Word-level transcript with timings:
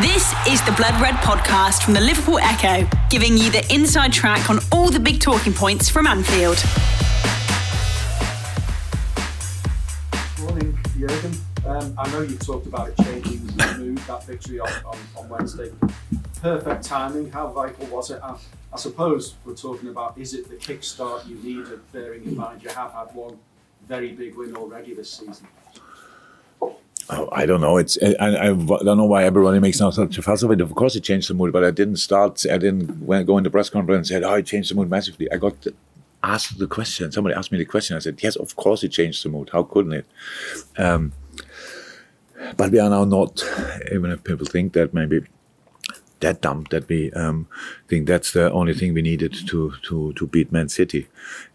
This 0.00 0.32
is 0.48 0.64
the 0.64 0.72
Blood 0.72 0.98
Red 1.02 1.16
podcast 1.16 1.82
from 1.82 1.92
the 1.92 2.00
Liverpool 2.00 2.38
Echo, 2.38 2.88
giving 3.10 3.36
you 3.36 3.50
the 3.50 3.62
inside 3.70 4.10
track 4.10 4.48
on 4.48 4.58
all 4.72 4.88
the 4.88 4.98
big 4.98 5.20
talking 5.20 5.52
points 5.52 5.90
from 5.90 6.06
Anfield. 6.06 6.56
Morning, 10.40 10.78
Jurgen. 10.98 11.32
Um, 11.66 11.94
I 11.98 12.10
know 12.10 12.22
you 12.22 12.36
talked 12.38 12.66
about 12.66 12.88
it 12.88 12.96
changing 13.04 13.46
the 13.48 13.76
mood, 13.78 13.98
that 13.98 14.24
victory 14.24 14.60
on, 14.60 14.72
on, 14.86 14.96
on 15.14 15.28
Wednesday. 15.28 15.70
Perfect 16.40 16.84
timing. 16.84 17.30
How 17.30 17.48
vital 17.48 17.86
was 17.88 18.10
it? 18.10 18.20
I, 18.22 18.38
I 18.72 18.78
suppose 18.78 19.34
we're 19.44 19.54
talking 19.54 19.90
about 19.90 20.16
is 20.16 20.32
it 20.32 20.48
the 20.48 20.56
kickstart 20.56 21.28
you 21.28 21.36
needed, 21.36 21.80
bearing 21.92 22.24
in 22.24 22.38
mind 22.38 22.62
you 22.62 22.70
have 22.70 22.92
had 22.92 23.14
one 23.14 23.38
very 23.86 24.12
big 24.12 24.36
win 24.36 24.56
already 24.56 24.94
this 24.94 25.12
season? 25.12 25.46
I 27.32 27.46
don't 27.46 27.60
know. 27.60 27.76
It's 27.78 27.98
I, 28.02 28.14
I, 28.18 28.44
I 28.44 28.48
don't 28.48 28.96
know 28.96 29.04
why 29.04 29.24
everybody 29.24 29.58
makes 29.58 29.80
now 29.80 29.90
such 29.90 30.18
a 30.18 30.22
fuss 30.22 30.42
of 30.42 30.50
it. 30.50 30.60
Of 30.60 30.74
course, 30.74 30.96
it 30.96 31.02
changed 31.02 31.28
the 31.28 31.34
mood, 31.34 31.52
but 31.52 31.64
I 31.64 31.70
didn't 31.70 31.96
start. 31.96 32.44
I 32.46 32.58
didn't 32.58 33.02
when, 33.02 33.24
go 33.26 33.38
into 33.38 33.50
press 33.50 33.70
conference 33.70 34.10
and 34.10 34.22
said, 34.22 34.24
"Oh, 34.24 34.34
it 34.34 34.46
changed 34.46 34.70
the 34.70 34.74
mood 34.74 34.90
massively." 34.90 35.30
I 35.32 35.36
got 35.36 35.66
asked 36.22 36.58
the 36.58 36.66
question. 36.66 37.10
Somebody 37.12 37.34
asked 37.34 37.52
me 37.52 37.58
the 37.58 37.64
question. 37.64 37.96
I 37.96 38.00
said, 38.00 38.22
"Yes, 38.22 38.36
of 38.36 38.56
course, 38.56 38.82
it 38.84 38.90
changed 38.90 39.24
the 39.24 39.28
mood. 39.28 39.50
How 39.52 39.62
couldn't 39.62 39.92
it?" 39.92 40.06
Um, 40.78 41.12
but 42.56 42.70
we 42.70 42.78
are 42.78 42.90
now 42.90 43.04
not. 43.04 43.44
Even 43.92 44.10
if 44.10 44.24
people 44.24 44.46
think 44.46 44.72
that, 44.74 44.94
maybe 44.94 45.22
that 46.22 46.40
dumb 46.40 46.66
that 46.70 46.88
we 46.88 47.12
um, 47.12 47.46
think 47.88 48.06
that's 48.06 48.32
the 48.32 48.50
only 48.52 48.74
thing 48.74 48.94
we 48.94 49.02
needed 49.02 49.34
to 49.48 49.72
to 49.82 50.12
to 50.14 50.26
beat 50.26 50.50
Man 50.50 50.68
City, 50.68 51.06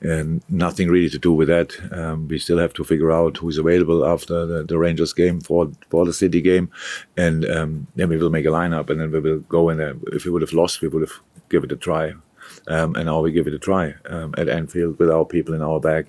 and 0.01 0.41
nothing 0.49 0.89
really 0.89 1.09
to 1.09 1.19
do 1.19 1.33
with 1.33 1.47
that. 1.47 1.75
Um, 1.91 2.27
we 2.27 2.37
still 2.37 2.59
have 2.59 2.73
to 2.73 2.83
figure 2.83 3.11
out 3.11 3.37
who's 3.37 3.57
available 3.57 4.05
after 4.05 4.45
the, 4.45 4.63
the 4.63 4.77
Rangers 4.77 5.13
game 5.13 5.41
for 5.41 5.71
for 5.89 6.05
the 6.05 6.13
City 6.13 6.41
game, 6.41 6.69
and 7.17 7.45
um, 7.49 7.87
then 7.95 8.09
we 8.09 8.17
will 8.17 8.29
make 8.29 8.45
a 8.45 8.49
lineup, 8.49 8.89
and 8.89 8.99
then 8.99 9.11
we 9.11 9.19
will 9.19 9.39
go 9.39 9.69
in. 9.69 9.77
There. 9.77 9.95
If 10.13 10.25
we 10.25 10.31
would 10.31 10.41
have 10.41 10.53
lost, 10.53 10.81
we 10.81 10.87
would 10.87 11.01
have 11.01 11.19
give 11.49 11.63
it 11.63 11.71
a 11.71 11.77
try, 11.77 12.13
um, 12.67 12.95
and 12.95 13.05
now 13.05 13.21
we 13.21 13.31
give 13.31 13.47
it 13.47 13.53
a 13.53 13.59
try 13.59 13.95
um, 14.09 14.33
at 14.37 14.49
Anfield 14.49 14.99
with 14.99 15.09
our 15.09 15.25
people 15.25 15.53
in 15.53 15.61
our 15.61 15.79
bag 15.79 16.07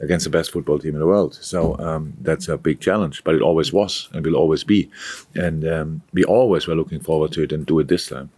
against 0.00 0.24
the 0.24 0.30
best 0.30 0.52
football 0.52 0.78
team 0.78 0.94
in 0.94 1.00
the 1.00 1.06
world. 1.06 1.38
So 1.40 1.78
um, 1.78 2.12
that's 2.20 2.48
a 2.48 2.58
big 2.58 2.80
challenge, 2.80 3.24
but 3.24 3.34
it 3.34 3.42
always 3.42 3.72
was 3.72 4.08
and 4.12 4.24
will 4.24 4.36
always 4.36 4.64
be. 4.64 4.90
And 5.34 5.66
um, 5.66 6.02
we 6.12 6.24
always 6.24 6.66
were 6.66 6.74
looking 6.74 7.00
forward 7.00 7.32
to 7.32 7.42
it 7.42 7.52
and 7.52 7.64
do 7.64 7.78
it 7.78 7.88
this 7.88 8.08
time. 8.08 8.30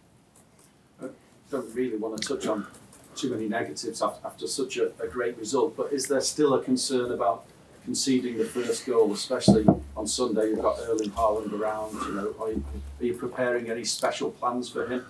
I 1.02 1.08
don't 1.50 1.74
really 1.74 1.96
want 1.96 2.20
to 2.20 2.28
touch 2.28 2.46
on 2.46 2.66
too 3.16 3.30
many 3.30 3.48
negatives 3.48 4.02
after, 4.02 4.46
such 4.46 4.76
a, 4.76 4.92
a 5.02 5.08
great 5.08 5.36
result, 5.38 5.76
but 5.76 5.92
is 5.92 6.06
there 6.06 6.20
still 6.20 6.54
a 6.54 6.62
concern 6.62 7.10
about 7.12 7.46
conceding 7.84 8.36
the 8.36 8.44
first 8.44 8.84
goal, 8.84 9.12
especially 9.12 9.66
on 9.96 10.06
Sunday? 10.06 10.50
You've 10.50 10.62
got 10.62 10.78
Erling 10.80 11.10
Haaland 11.10 11.52
around. 11.52 11.94
You 11.94 12.14
know, 12.14 12.34
are 12.40 12.50
you, 12.50 12.64
are 13.00 13.04
you 13.06 13.14
preparing 13.14 13.70
any 13.70 13.84
special 13.84 14.30
plans 14.30 14.68
for 14.68 14.86
him? 14.86 15.06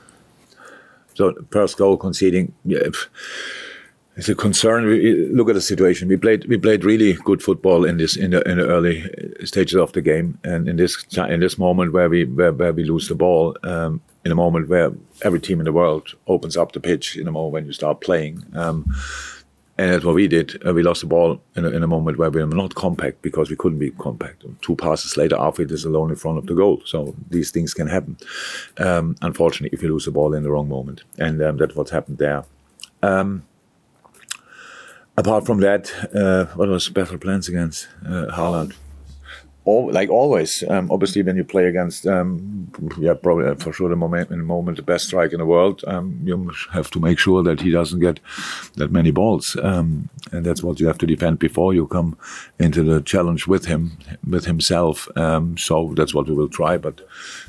So 1.17 1.35
first 1.51 1.79
goal 1.79 1.97
conceding, 1.97 2.53
yeah, 2.67 2.89
it's 4.17 4.29
a 4.29 4.35
concern. 4.35 4.85
We, 4.85 5.29
look 5.29 5.49
at 5.49 5.55
the 5.55 5.63
situation. 5.63 6.09
We 6.09 6.19
played 6.19 6.45
we 6.47 6.59
played 6.59 6.85
really 6.85 7.15
good 7.15 7.43
football 7.43 7.87
in 7.87 7.97
this 7.97 8.17
in 8.17 8.33
the 8.33 8.43
in 8.49 8.59
the 8.59 8.67
early 8.67 9.11
stages 9.45 9.77
of 9.77 9.93
the 9.93 10.03
game, 10.03 10.39
and 10.45 10.69
in 10.69 10.77
this 10.77 11.07
in 11.17 11.41
this 11.41 11.57
moment 11.57 11.95
where 11.95 12.11
we 12.11 12.25
where, 12.25 12.53
where 12.53 12.75
we 12.75 12.85
lose 12.85 13.09
the 13.09 13.15
ball, 13.15 13.57
um, 13.63 14.03
in 14.27 14.33
a 14.33 14.35
moment 14.35 14.69
where 14.69 14.93
every 15.23 15.41
team 15.41 15.59
in 15.59 15.65
the 15.65 15.73
world 15.73 16.15
opens 16.27 16.57
up 16.57 16.73
the 16.73 16.81
pitch, 16.81 17.17
in 17.17 17.29
a 17.29 17.33
moment 17.33 17.53
when 17.53 17.67
you 17.67 17.73
start 17.73 18.03
playing. 18.03 18.45
Um, 18.55 18.85
and 19.79 19.93
that's 19.93 20.05
what 20.05 20.15
we 20.15 20.27
did. 20.27 20.61
Uh, 20.67 20.73
we 20.73 20.83
lost 20.83 21.03
the 21.03 21.07
ball 21.07 21.41
in 21.55 21.65
a, 21.67 21.69
in 21.69 21.83
a, 21.83 21.87
moment 21.87 22.19
where 22.19 22.31
we 22.31 22.43
were 22.43 22.55
not 22.55 22.75
compact 22.75 23.21
because 23.21 23.51
we 23.51 23.57
couldn't 23.57 23.79
be 23.79 23.91
compact. 23.91 24.43
Two 24.63 24.75
passes 24.75 25.17
later, 25.19 25.37
Arfield 25.37 25.71
is 25.71 25.85
alone 25.85 26.11
in 26.11 26.17
front 26.17 26.39
of 26.39 26.47
the 26.47 26.55
goal. 26.55 26.81
So 26.87 27.15
these 27.29 27.51
things 27.51 27.75
can 27.75 27.87
happen. 27.87 28.17
Um, 28.79 29.17
unfortunately, 29.21 29.77
if 29.77 29.83
you 29.83 29.91
lose 29.91 30.07
the 30.07 30.13
ball 30.13 30.33
in 30.33 30.45
the 30.45 30.51
wrong 30.51 30.69
moment, 30.69 31.03
and 31.19 31.43
um, 31.43 31.59
that's 31.59 31.75
what 31.75 31.91
happened 31.91 32.19
there. 32.19 32.45
Um, 33.03 33.45
apart 35.17 35.45
from 35.45 35.61
that, 35.61 35.93
uh, 36.15 36.47
what 36.57 36.69
was 36.69 36.85
special 36.85 37.19
plans 37.19 37.49
against 37.49 37.89
uh, 38.05 38.27
Haaland? 38.33 38.75
All, 39.67 39.91
like 39.91 40.11
always, 40.11 40.63
um, 40.69 40.93
obviously, 40.93 41.23
when 41.23 41.37
you 41.37 41.43
play 41.43 41.67
against, 41.67 42.07
um, 42.07 42.71
yeah, 42.99 43.15
probably 43.15 43.49
uh, 43.49 43.57
for 43.57 43.73
sure 43.73 43.89
the 43.89 43.97
moment 43.97 44.31
in 44.31 44.39
the 44.39 44.45
moment 44.45 44.77
the 44.77 44.83
best 44.85 45.07
striker 45.07 45.35
in 45.35 45.41
the 45.41 45.47
world, 45.47 45.83
um, 45.89 46.21
you 46.23 46.53
have 46.73 46.89
to 46.93 47.01
make 47.01 47.19
sure 47.19 47.43
that 47.43 47.61
he 47.61 47.73
doesn't 47.73 47.99
get 47.99 48.21
that 48.77 48.93
many 48.93 49.11
balls, 49.11 49.57
um, 49.63 50.09
and 50.31 50.47
that's 50.47 50.63
what 50.63 50.79
you 50.79 50.87
have 50.87 50.99
to 50.99 51.07
defend 51.07 51.41
before 51.41 51.75
you 51.75 51.89
come 51.89 52.17
into 52.61 52.85
the 52.85 53.01
challenge 53.01 53.49
with 53.49 53.67
him, 53.67 53.99
with 54.31 54.45
himself. 54.45 55.09
Um, 55.17 55.59
so 55.59 55.93
that's 55.97 56.15
what 56.15 56.29
we 56.29 56.35
will 56.35 56.49
try. 56.49 56.79
But 56.79 57.01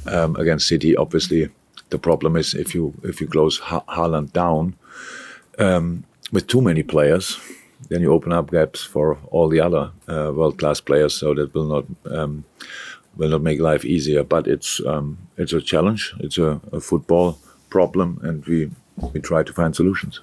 um, 0.08 0.36
against 0.38 0.68
City, 0.68 0.98
obviously, 0.98 1.50
the 1.90 2.00
problem 2.00 2.36
is 2.36 2.56
if 2.56 2.74
you 2.74 2.96
if 3.04 3.22
you 3.22 3.28
close 3.28 3.60
ha- 3.60 3.86
Haaland 3.88 4.34
down 4.34 4.76
with 6.32 6.48
too 6.48 6.62
many 6.62 6.82
players 6.82 7.38
then 7.90 8.02
you 8.02 8.12
open 8.12 8.32
up 8.32 8.52
gaps 8.52 8.84
for 8.84 9.18
all 9.32 9.48
the 9.50 9.60
other 9.60 9.92
uh, 10.08 10.32
world-class 10.34 10.82
players. 10.82 11.14
So 11.14 11.34
that 11.34 11.54
will 11.54 11.68
not 11.68 11.86
um, 12.12 12.44
will 13.16 13.30
not 13.30 13.42
make 13.42 13.60
life 13.60 13.86
easier. 13.86 14.24
But 14.24 14.48
it's 14.48 14.82
um, 14.86 15.18
it's 15.38 15.54
a 15.54 15.62
challenge. 15.62 16.14
It's 16.20 16.38
a, 16.38 16.62
a, 16.72 16.80
football 16.80 17.40
problem, 17.70 18.20
and 18.24 18.46
we 18.46 18.72
we 19.14 19.20
try 19.20 19.44
to 19.44 19.54
find 19.54 19.76
solutions. 19.76 20.20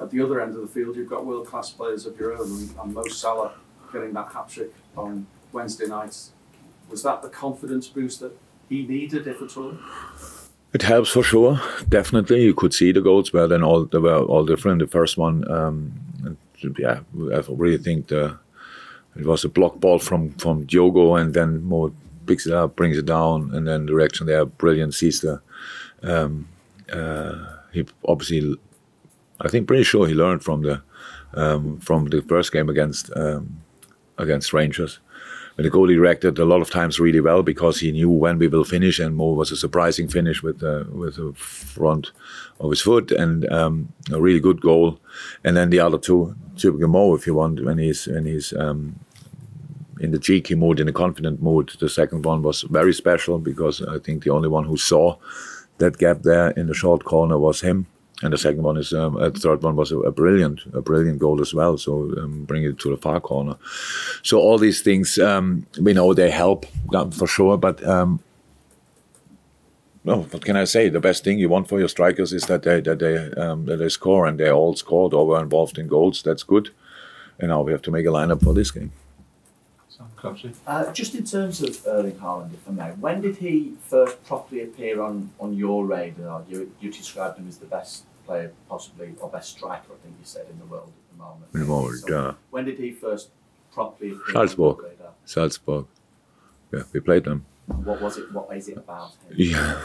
At 0.00 0.10
the 0.10 0.20
other 0.22 0.40
end 0.40 0.54
of 0.54 0.60
the 0.60 0.68
field, 0.68 0.96
you've 0.96 1.10
got 1.10 1.26
world-class 1.26 1.70
players 1.70 2.06
of 2.06 2.18
your 2.18 2.34
own, 2.34 2.70
and 2.80 2.94
Mo 2.94 3.04
Salah 3.04 3.52
getting 3.92 4.12
that 4.12 4.32
hat 4.32 4.48
trick 4.48 4.72
on 4.96 5.26
Wednesday 5.52 5.86
night. 5.86 6.16
Was 6.90 7.02
that 7.02 7.22
the 7.22 7.28
confidence 7.28 7.88
boost 7.88 8.20
that 8.20 8.32
he 8.68 8.86
needed, 8.86 9.26
if 9.26 9.42
at 9.42 9.56
all? 9.56 9.76
It 10.72 10.82
helps 10.82 11.10
for 11.10 11.22
sure, 11.22 11.60
definitely. 11.88 12.42
You 12.42 12.54
could 12.54 12.74
see 12.74 12.92
the 12.92 13.00
goals, 13.00 13.30
but 13.30 13.46
then 13.48 13.62
all 13.62 13.86
they 13.86 13.98
were 13.98 14.18
all 14.18 14.44
different. 14.44 14.80
The 14.80 14.86
first 14.86 15.16
one, 15.16 15.50
um, 15.50 15.92
yeah, 16.78 17.00
I 17.32 17.42
really 17.48 17.78
think 17.78 18.08
the 18.08 18.38
it 19.16 19.26
was 19.26 19.44
a 19.44 19.48
block 19.48 19.80
ball 19.80 19.98
from 19.98 20.32
from 20.32 20.64
Diogo, 20.64 21.16
and 21.16 21.34
then 21.34 21.62
Mo 21.64 21.92
picks 22.26 22.46
it 22.46 22.52
up, 22.52 22.76
brings 22.76 22.98
it 22.98 23.06
down, 23.06 23.50
and 23.54 23.66
then 23.66 23.86
the 23.86 23.94
reaction 23.94 24.26
there, 24.26 24.44
brilliant. 24.44 24.94
Sees 24.94 25.20
the 25.20 25.40
um, 26.02 26.48
uh, 26.92 27.56
he 27.72 27.86
obviously, 28.06 28.56
I 29.40 29.48
think, 29.48 29.66
pretty 29.66 29.84
sure 29.84 30.06
he 30.06 30.14
learned 30.14 30.42
from 30.42 30.62
the 30.62 30.82
um, 31.34 31.78
from 31.80 32.06
the 32.06 32.22
first 32.22 32.52
game 32.52 32.68
against 32.68 33.10
um, 33.16 33.60
against 34.16 34.52
Rangers. 34.52 35.00
And 35.58 35.66
the 35.66 35.70
goalie 35.70 36.00
reacted 36.00 36.38
a 36.38 36.44
lot 36.44 36.62
of 36.62 36.70
times 36.70 37.00
really 37.00 37.20
well 37.20 37.42
because 37.42 37.80
he 37.80 37.90
knew 37.90 38.08
when 38.08 38.38
we 38.38 38.46
will 38.46 38.64
finish, 38.64 39.00
and 39.00 39.16
Mo 39.16 39.32
was 39.32 39.50
a 39.50 39.56
surprising 39.56 40.08
finish 40.08 40.40
with 40.40 40.62
uh, 40.62 40.84
with 40.88 41.16
the 41.16 41.32
front 41.34 42.12
of 42.60 42.70
his 42.70 42.80
foot 42.80 43.10
and 43.10 43.50
um, 43.52 43.92
a 44.12 44.20
really 44.20 44.40
good 44.40 44.60
goal. 44.60 45.00
And 45.42 45.56
then 45.56 45.70
the 45.70 45.80
other 45.80 45.98
two, 45.98 46.36
typical 46.56 46.88
Mo, 46.88 47.16
if 47.16 47.26
you 47.26 47.34
want, 47.34 47.64
when 47.64 47.78
he's 47.78 48.06
when 48.06 48.24
he's 48.24 48.52
um, 48.52 49.00
in 50.00 50.12
the 50.12 50.18
cheeky 50.18 50.54
mood, 50.54 50.80
in 50.80 50.86
the 50.86 50.92
confident 50.92 51.42
mood. 51.42 51.72
The 51.80 51.88
second 51.88 52.24
one 52.24 52.42
was 52.42 52.62
very 52.62 52.94
special 52.94 53.38
because 53.38 53.82
I 53.82 53.98
think 53.98 54.22
the 54.22 54.30
only 54.30 54.48
one 54.48 54.64
who 54.64 54.76
saw 54.76 55.16
that 55.78 55.98
gap 55.98 56.22
there 56.22 56.50
in 56.50 56.66
the 56.68 56.74
short 56.74 57.04
corner 57.04 57.38
was 57.38 57.62
him. 57.62 57.86
And 58.22 58.32
the 58.32 58.38
second 58.38 58.62
one 58.62 58.76
is, 58.76 58.92
um, 58.92 59.16
uh, 59.16 59.28
the 59.28 59.38
third 59.38 59.62
one 59.62 59.76
was 59.76 59.92
a, 59.92 59.98
a, 60.00 60.10
brilliant, 60.10 60.60
a 60.72 60.80
brilliant 60.80 61.20
goal 61.20 61.40
as 61.40 61.54
well. 61.54 61.78
So 61.78 62.12
um, 62.18 62.44
bring 62.44 62.64
it 62.64 62.78
to 62.80 62.90
the 62.90 62.96
far 62.96 63.20
corner. 63.20 63.54
So 64.22 64.40
all 64.40 64.58
these 64.58 64.80
things, 64.80 65.18
um, 65.18 65.66
we 65.80 65.92
know 65.92 66.12
they 66.12 66.30
help 66.30 66.66
for 67.12 67.28
sure. 67.28 67.56
But 67.56 67.86
um, 67.86 68.20
no, 70.04 70.22
what 70.22 70.44
can 70.44 70.56
I 70.56 70.64
say? 70.64 70.88
The 70.88 71.00
best 71.00 71.22
thing 71.22 71.38
you 71.38 71.48
want 71.48 71.68
for 71.68 71.78
your 71.78 71.88
strikers 71.88 72.32
is 72.32 72.46
that 72.46 72.62
they 72.62 72.80
that 72.80 72.98
they 72.98 73.30
um, 73.40 73.66
that 73.66 73.76
they 73.76 73.88
score 73.88 74.26
and 74.26 74.40
they 74.40 74.50
all 74.50 74.74
scored 74.74 75.14
or 75.14 75.26
were 75.26 75.42
involved 75.42 75.78
in 75.78 75.86
goals. 75.86 76.22
That's 76.22 76.42
good. 76.42 76.70
And 77.38 77.50
now 77.50 77.62
we 77.62 77.72
have 77.72 77.82
to 77.82 77.90
make 77.90 78.06
a 78.06 78.10
lineup 78.10 78.42
for 78.42 78.54
this 78.54 78.70
game. 78.72 78.90
Uh, 80.66 80.92
just 80.92 81.14
in 81.14 81.24
terms 81.24 81.62
of 81.62 81.84
Erling 81.86 82.16
Haaland, 82.16 82.54
if 82.54 82.68
I 82.68 82.72
may, 82.72 82.90
when 82.92 83.20
did 83.20 83.36
he 83.36 83.74
first 83.86 84.22
properly 84.24 84.62
appear 84.62 85.02
on, 85.02 85.30
on 85.40 85.56
your 85.56 85.86
radar? 85.86 86.44
You, 86.48 86.72
you 86.80 86.92
described 86.92 87.38
him 87.38 87.48
as 87.48 87.58
the 87.58 87.66
best 87.66 88.04
player, 88.24 88.52
possibly, 88.68 89.14
or 89.20 89.28
best 89.28 89.50
striker, 89.50 89.92
I 89.92 89.96
think 90.02 90.14
you 90.18 90.24
said, 90.24 90.46
in 90.50 90.58
the 90.58 90.66
world 90.66 90.92
at 90.96 91.16
the 91.16 91.24
moment. 91.24 91.46
In 91.54 91.60
the 91.60 91.66
world, 91.66 91.94
so 91.96 92.08
yeah. 92.08 92.34
When 92.50 92.64
did 92.64 92.78
he 92.78 92.92
first 92.92 93.30
properly 93.72 94.12
appear 94.12 94.34
Salzburg. 94.34 94.76
on 94.76 94.82
your 94.82 94.90
radar? 94.90 95.12
Salzburg. 95.24 95.86
Yeah, 96.72 96.82
we 96.92 97.00
played 97.00 97.24
them. 97.24 97.46
What 97.66 98.00
was 98.00 98.18
it? 98.18 98.32
What 98.32 98.56
is 98.56 98.68
it 98.68 98.76
about 98.76 99.12
him? 99.28 99.34
Yeah. 99.36 99.80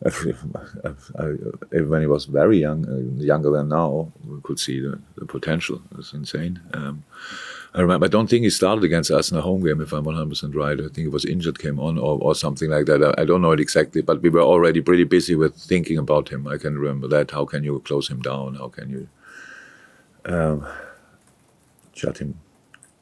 when 1.72 2.00
he 2.00 2.06
was 2.06 2.26
very 2.26 2.58
young, 2.58 2.86
uh, 2.88 3.22
younger 3.22 3.50
than 3.50 3.68
now, 3.68 4.12
we 4.26 4.40
could 4.42 4.60
see 4.60 4.80
the, 4.80 5.00
the 5.16 5.26
potential. 5.26 5.82
It's 5.98 6.12
insane. 6.12 6.60
Um, 6.72 7.04
I 7.74 7.80
remember. 7.80 8.06
I 8.06 8.08
don't 8.08 8.28
think 8.28 8.44
he 8.44 8.50
started 8.50 8.82
against 8.84 9.10
us 9.10 9.30
in 9.30 9.36
a 9.36 9.42
home 9.42 9.62
game, 9.62 9.80
if 9.80 9.92
I'm 9.92 10.04
100 10.04 10.28
percent 10.28 10.54
right. 10.54 10.78
I 10.78 10.84
think 10.84 10.98
he 10.98 11.08
was 11.08 11.24
injured, 11.24 11.58
came 11.58 11.78
on, 11.78 11.98
or, 11.98 12.18
or 12.20 12.34
something 12.34 12.70
like 12.70 12.86
that. 12.86 13.02
I, 13.02 13.22
I, 13.22 13.24
don't 13.24 13.42
know 13.42 13.52
it 13.52 13.60
exactly, 13.60 14.00
but 14.00 14.22
we 14.22 14.30
were 14.30 14.42
already 14.42 14.80
pretty 14.80 15.04
busy 15.04 15.34
with 15.34 15.54
thinking 15.54 15.98
about 15.98 16.30
him. 16.30 16.46
I 16.46 16.56
can 16.56 16.78
remember 16.78 17.08
that. 17.08 17.30
How 17.30 17.44
can 17.44 17.64
you 17.64 17.80
close 17.80 18.08
him 18.08 18.22
down? 18.22 18.54
How 18.54 18.68
can 18.68 18.90
you 18.90 19.08
um, 20.24 20.66
shut 21.94 22.18
him 22.18 22.38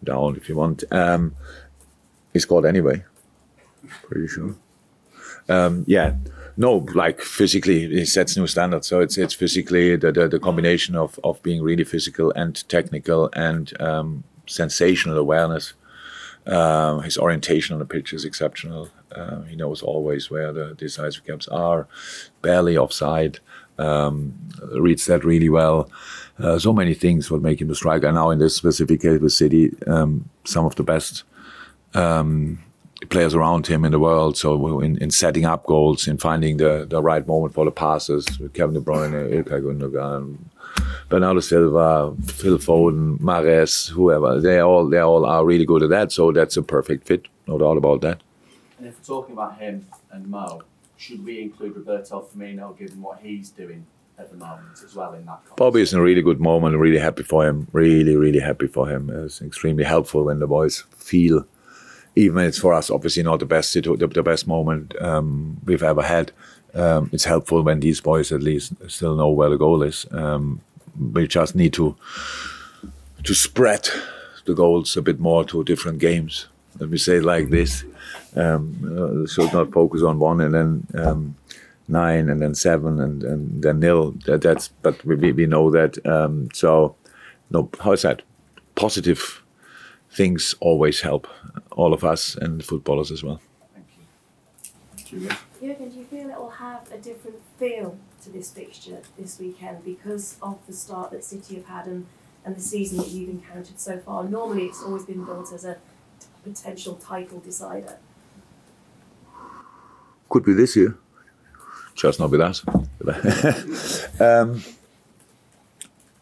down 0.03 0.37
if 0.37 0.49
you 0.49 0.57
want? 0.57 0.83
Um, 0.91 1.37
he 2.33 2.41
scored 2.41 2.67
anyway. 2.67 3.05
Pretty 4.03 4.27
sure. 4.27 4.57
Um, 5.49 5.85
yeah, 5.87 6.17
no, 6.57 6.87
like 6.95 7.21
physically, 7.21 7.87
he 7.87 8.05
sets 8.05 8.37
new 8.37 8.47
standards. 8.47 8.87
So 8.87 9.01
it's 9.01 9.17
it's 9.17 9.35
physically 9.35 9.97
the 9.97 10.11
the, 10.11 10.29
the 10.29 10.39
combination 10.41 10.97
of 10.97 11.21
of 11.23 11.43
being 11.43 11.62
really 11.62 11.85
physical 11.85 12.33
and 12.33 12.69
technical 12.69 13.31
and 13.35 13.81
um, 13.81 14.25
sensational 14.47 15.19
awareness. 15.19 15.75
Uh, 16.47 16.99
his 17.01 17.19
orientation 17.19 17.75
on 17.75 17.81
the 17.81 17.85
pitch 17.85 18.13
is 18.13 18.25
exceptional. 18.25 18.89
Uh, 19.11 19.43
he 19.43 19.57
knows 19.57 19.83
always 19.83 20.31
where 20.31 20.53
the 20.53 20.75
decisive 20.75 21.25
gaps 21.25 21.49
are, 21.49 21.89
barely 22.43 22.77
offside. 22.77 23.41
Um, 23.79 24.33
reads 24.73 25.05
that 25.07 25.25
really 25.25 25.51
well. 25.51 25.91
Uh, 26.39 26.59
so 26.59 26.73
many 26.73 26.95
things 26.95 27.31
would 27.31 27.43
make 27.43 27.61
him 27.61 27.71
a 27.71 27.75
striker. 27.75 28.11
Now 28.11 28.31
in 28.31 28.39
this 28.39 28.57
specific 28.57 29.03
case 29.03 29.21
with 29.21 29.33
City, 29.33 29.75
um, 29.87 30.31
some 30.45 30.65
of 30.65 30.77
the 30.77 30.83
best 30.83 31.25
um, 31.93 32.59
players 33.11 33.35
around 33.35 33.67
him 33.67 33.85
in 33.85 33.93
the 33.93 33.99
world. 33.99 34.39
So 34.39 34.81
in, 34.81 34.97
in 34.99 35.11
setting 35.11 35.45
up 35.45 35.67
goals, 35.67 36.09
in 36.09 36.19
finding 36.19 36.57
the, 36.57 36.87
the 36.89 37.03
right 37.03 37.27
moment 37.27 37.55
for 37.55 37.65
the 37.65 37.71
passes, 37.71 38.27
Kevin 38.55 38.75
De 38.75 38.81
Bruyne, 38.81 39.31
Ilkay 39.31 39.63
Gundogan, 39.63 40.39
Bernardo 41.08 41.41
Silva, 41.41 42.14
Phil 42.26 42.58
Foden, 42.58 43.19
Mahrez, 43.20 43.88
whoever, 43.91 44.41
they 44.41 44.58
all 44.58 44.88
they 44.88 44.99
all 44.99 45.25
are 45.25 45.44
really 45.44 45.64
good 45.64 45.82
at 45.82 45.91
that. 45.91 46.12
So 46.12 46.32
that's 46.32 46.56
a 46.56 46.62
perfect 46.62 47.06
fit, 47.06 47.29
no 47.47 47.58
doubt 47.58 47.76
about 47.76 48.00
that. 48.00 48.23
And 48.79 48.87
if 48.87 48.99
we're 48.99 49.17
talking 49.17 49.35
about 49.35 49.58
him 49.58 49.87
and 50.11 50.26
Mo, 50.29 50.62
should 50.97 51.25
we 51.25 51.41
include 51.43 51.76
Roberto 51.76 52.20
Firmino 52.23 52.76
given 52.76 53.00
what 53.00 53.20
he's 53.23 53.50
doing 53.50 53.87
at 54.19 54.31
the 54.31 54.37
moment 54.37 54.81
as 54.85 54.94
well 54.94 55.14
in 55.14 55.25
that 55.26 55.38
context? 55.38 55.56
Bobby 55.56 55.81
is 55.82 55.93
in 55.93 56.00
a 56.00 56.03
really 56.03 56.23
good 56.23 56.41
moment, 56.41 56.76
really 56.76 56.99
happy 56.99 57.23
for 57.23 57.47
him, 57.47 57.69
really, 57.73 58.17
really 58.17 58.41
happy 58.41 58.67
for 58.67 58.88
him. 58.88 59.11
It's 59.11 59.41
extremely 59.41 59.85
helpful 59.85 60.25
when 60.25 60.41
the 60.41 60.47
boys 60.47 60.85
feel 60.97 61.47
even 62.17 62.44
it's 62.44 62.59
for 62.59 62.73
us 62.73 62.91
obviously 62.91 63.23
not 63.23 63.41
the 63.41 63.47
best 63.47 63.75
the 63.75 64.23
best 64.25 64.47
moment 64.47 65.00
um, 65.02 65.59
we've 65.64 65.82
ever 65.82 66.02
had. 66.02 66.32
Um, 66.75 67.09
it's 67.12 67.25
helpful 67.25 67.62
when 67.62 67.81
these 67.81 68.00
boys 68.00 68.32
at 68.32 68.43
least 68.43 68.73
still 68.88 69.17
know 69.17 69.31
where 69.31 69.50
the 69.50 69.56
goal 69.56 69.82
is. 69.82 70.06
Um, 70.11 70.61
we 70.99 71.27
just 71.27 71.55
need 71.55 71.73
to 71.75 71.97
to 73.25 73.35
spread 73.35 73.89
the 74.45 74.55
goals 74.55 74.97
a 74.97 75.03
bit 75.03 75.19
more 75.19 75.45
to 75.45 75.65
different 75.65 75.99
games. 75.99 76.47
Let 76.79 76.91
me 76.91 76.99
say 76.99 77.17
it 77.17 77.25
like 77.25 77.51
this: 77.51 77.85
um, 78.37 79.25
uh, 79.25 79.27
should 79.27 79.53
not 79.53 79.73
focus 79.73 80.03
on 80.03 80.19
one 80.19 80.41
and 80.41 80.55
then 80.55 80.87
um, 80.95 81.37
nine 81.89 82.29
and 82.29 82.41
then 82.41 82.55
seven 82.55 83.01
and, 83.01 83.23
and 83.23 83.63
then 83.63 83.81
nil. 83.81 84.13
That, 84.27 84.43
that's 84.43 84.69
but 84.83 85.05
we, 85.05 85.33
we 85.33 85.47
know 85.47 85.71
that. 85.71 86.05
Um, 86.07 86.49
so 86.53 86.97
no, 87.51 87.71
how 87.81 87.93
is 87.93 88.03
that? 88.03 88.23
Positive 88.75 89.43
things 90.11 90.55
always 90.61 91.01
help 91.01 91.27
all 91.73 91.93
of 91.93 92.05
us 92.05 92.37
and 92.37 92.65
footballers 92.65 93.11
as 93.11 93.23
well. 93.23 93.41
Thank 93.75 93.87
you. 93.97 95.21
Julia? 95.21 95.39
Jurgen, 95.61 95.91
do 95.91 95.99
you 95.99 96.05
feel 96.05 96.31
it 96.31 96.39
will 96.39 96.51
have 96.51 96.91
a 96.93 96.99
different 96.99 97.41
feel 97.59 97.99
to 98.26 98.32
this 98.32 98.50
fixture 98.50 98.99
this 99.19 99.38
weekend 99.38 99.84
because 99.84 100.37
of 100.43 100.58
the 100.67 100.73
start 100.73 101.11
that 101.12 101.25
City 101.25 101.55
have 101.55 101.67
had 101.67 101.87
and, 101.87 102.06
and 102.44 102.56
the 102.56 102.61
season 102.61 102.99
that 102.99 103.08
you've 103.08 103.31
encountered 103.31 103.78
so 103.78 103.99
far? 103.99 104.25
Normally, 104.25 104.67
it's 104.67 104.82
always 104.82 105.05
been 105.05 105.25
built 105.25 105.52
as 105.52 105.64
a 105.64 105.76
potential 106.44 106.96
title 106.96 107.38
decider. 107.38 107.96
Could 110.28 110.44
be 110.44 110.52
this 110.52 110.75
year, 110.76 110.99
just 111.94 112.19
not 112.19 112.31
with 112.31 112.40
us. 112.40 112.64
um, 114.20 114.62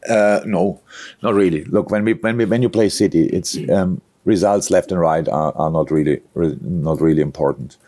uh, 0.08 0.40
no, 0.44 0.80
not 1.22 1.34
really. 1.34 1.64
Look, 1.64 1.90
when 1.90 2.04
we 2.04 2.12
when 2.12 2.36
we 2.36 2.44
when 2.44 2.60
you 2.60 2.68
play 2.68 2.90
City, 2.90 3.26
it's 3.28 3.56
um, 3.70 4.02
results 4.26 4.70
left 4.70 4.92
and 4.92 5.00
right 5.00 5.26
are, 5.26 5.56
are 5.56 5.70
not 5.70 5.90
really 5.90 6.20
re, 6.34 6.54
not 6.60 7.00
really 7.00 7.22
important 7.22 7.78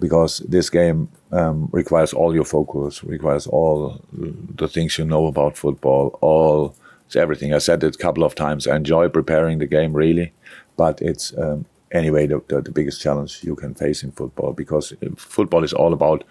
because 0.00 0.38
this 0.40 0.70
game 0.70 1.08
um, 1.32 1.68
requires 1.72 2.12
all 2.12 2.34
your 2.34 2.44
focus, 2.44 3.02
requires 3.04 3.46
all 3.46 4.00
the 4.12 4.68
things 4.68 4.98
you 4.98 5.04
know 5.04 5.26
about 5.26 5.56
football, 5.56 6.18
all 6.20 6.74
it's 7.06 7.16
everything. 7.16 7.54
I 7.54 7.58
said 7.58 7.82
it 7.82 7.94
a 7.94 7.98
couple 7.98 8.22
of 8.22 8.34
times. 8.34 8.66
I 8.66 8.76
enjoy 8.76 9.08
preparing 9.08 9.58
the 9.58 9.66
game 9.66 9.94
really, 9.94 10.32
but 10.76 11.00
it's 11.00 11.36
um, 11.38 11.64
anyway 11.90 12.26
the, 12.26 12.42
the, 12.48 12.60
the, 12.60 12.70
biggest 12.70 13.00
challenge 13.00 13.42
you 13.42 13.56
can 13.56 13.74
face 13.74 14.02
in 14.02 14.12
football 14.12 14.52
because 14.52 14.92
football 15.16 15.64
is 15.64 15.72
all 15.72 15.94
about 15.94 16.22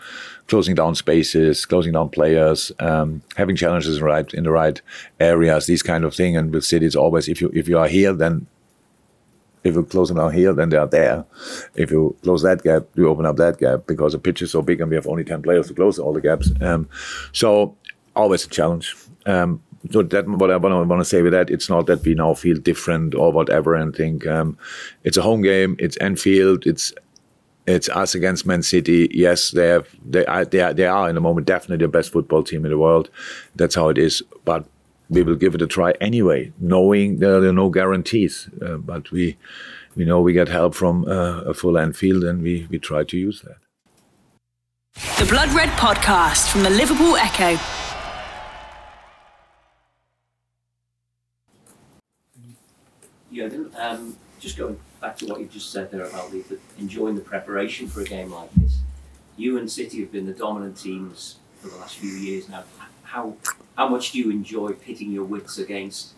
closing 0.48 0.76
down 0.76 0.94
spaces, 0.94 1.66
closing 1.66 1.94
down 1.94 2.10
players, 2.10 2.72
um, 2.78 3.24
having 3.38 3.56
challenges 3.56 4.02
right 4.02 4.32
in 4.36 4.44
the 4.44 4.52
right 4.52 4.80
areas, 5.20 5.66
these 5.66 5.82
kind 5.82 6.04
of 6.04 6.14
thing. 6.14 6.38
And 6.38 6.54
with 6.54 6.64
City, 6.64 6.86
it's 6.86 6.96
always 6.96 7.28
if 7.28 7.42
you 7.42 7.50
if 7.56 7.68
you 7.68 7.80
are 7.80 7.88
here, 7.88 8.14
then 8.14 8.46
if 9.68 9.76
you 9.76 9.84
close 9.84 10.08
them 10.08 10.18
down 10.18 10.34
here, 10.34 10.54
then 10.54 10.70
they 10.70 10.78
are 10.78 10.88
there. 10.88 11.26
If 11.76 11.92
you 11.92 12.16
close 12.24 12.42
that 12.44 12.64
gap, 12.64 12.84
you 12.96 13.08
open 13.08 13.26
up 13.26 13.36
that 13.38 13.58
gap 13.60 13.88
because 13.88 14.14
the 14.14 14.20
pitch 14.20 14.42
is 14.42 14.52
so 14.52 14.62
big 14.62 14.82
and 14.82 14.90
we 14.90 14.96
have 14.96 15.08
only 15.08 15.24
10 15.24 15.42
players 15.42 15.68
to 15.68 15.74
close 15.74 16.00
all 16.00 16.14
the 16.14 16.22
gaps. 16.22 16.52
Um, 16.62 16.90
so 17.32 17.76
always 18.16 18.46
a 18.46 18.50
challenge. 18.50 18.96
Um, 19.26 19.62
so 19.92 20.02
that 20.02 20.28
what 20.28 20.52
I 20.52 20.58
want 20.58 21.02
to 21.02 21.06
say 21.06 21.22
with 21.22 21.34
that, 21.34 21.50
it's 21.50 21.70
not 21.70 21.86
that 21.86 22.04
we 22.04 22.16
now 22.16 22.34
feel 22.34 22.58
different 22.58 23.14
or 23.14 23.32
whatever 23.32 23.76
and 23.76 23.96
think 23.96 24.26
um, 24.26 24.58
it's 25.04 25.18
a 25.18 25.22
home 25.22 25.42
game, 25.42 25.76
it's 25.80 25.98
Anfield, 25.98 26.66
it's 26.66 26.94
it's 27.68 27.90
us 27.90 28.16
against 28.16 28.46
Man 28.46 28.64
City. 28.64 29.10
Yes, 29.12 29.52
they 29.52 29.68
have 29.68 29.88
they 30.06 30.26
are 30.26 30.46
they 30.46 30.62
are, 30.62 30.74
they 30.74 30.86
are 30.86 31.10
in 31.10 31.16
the 31.16 31.22
moment 31.22 31.48
definitely 31.48 31.86
the 31.86 31.90
best 31.90 32.12
football 32.12 32.42
team 32.44 32.66
in 32.66 32.72
the 32.72 32.78
world. 32.78 33.10
That's 33.56 33.76
how 33.76 33.90
it 33.90 33.98
is. 33.98 34.24
But 34.46 34.66
we 35.10 35.24
will 35.24 35.36
give 35.36 35.56
it 35.56 35.62
a 35.62 35.68
try 35.68 35.92
anyway, 36.02 36.52
knowing 36.60 37.18
there 37.18 37.38
are 37.38 37.54
no 37.54 37.70
guarantees. 37.70 38.50
Uh, 38.62 38.78
but 38.78 39.12
we 39.12 39.38
we 39.96 40.06
know 40.06 40.22
we 40.22 40.34
get 40.34 40.48
help 40.48 40.76
from 40.76 41.06
uh, 41.06 41.42
a 41.42 41.54
full 41.54 41.78
Anfield, 41.78 42.24
and 42.24 42.42
we 42.42 42.68
we 42.70 42.80
try 42.80 43.04
to 43.04 43.18
use 43.18 43.42
that. 43.42 43.58
The 45.20 45.26
Blood 45.26 45.50
Red 45.50 45.70
Podcast 45.70 46.50
from 46.52 46.64
the 46.64 46.70
Liverpool 46.70 47.16
Echo. 47.16 47.60
Yeah, 53.30 53.50
um, 53.78 54.18
just 54.40 54.58
going 54.58 54.80
back 55.00 55.18
to 55.18 55.28
what 55.28 55.40
you 55.40 55.46
just 55.46 55.72
said 55.72 55.92
there 55.92 56.06
about 56.06 56.32
the, 56.32 56.42
the, 56.42 56.60
enjoying 56.80 57.16
the 57.16 57.22
preparation 57.22 57.88
for 57.88 58.02
a 58.02 58.06
game 58.06 58.32
like 58.32 58.52
this. 58.56 58.80
You 59.36 59.60
and 59.60 59.70
City 59.70 60.00
have 60.00 60.12
been 60.12 60.26
the 60.26 60.34
dominant 60.34 60.78
teams 60.78 61.36
for 61.62 61.68
the 61.68 61.78
last 61.78 61.98
few 61.98 62.10
years 62.10 62.50
now. 62.50 62.64
How 63.04 63.36
how 63.78 63.88
much 63.88 64.12
do 64.12 64.20
you 64.20 64.32
enjoy 64.32 64.74
pitting 64.74 65.12
your 65.12 65.24
wits 65.24 65.60
against 65.60 66.16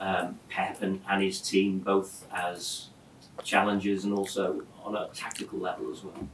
um, 0.00 0.38
Pep 0.48 0.80
and, 0.82 1.02
and 1.10 1.22
his 1.22 1.40
team, 1.40 1.80
both 1.80 2.26
as 2.32 2.86
challengers 3.42 4.04
and 4.04 4.14
also 4.14 4.62
on 4.84 4.94
a 4.94 5.08
tactical 5.12 5.58
level 5.58 5.90
as 5.92 6.02
well? 6.04 6.28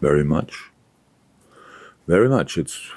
Very 0.00 0.24
much. 0.24 0.70
Very 2.06 2.28
much. 2.28 2.56
It's 2.56 2.90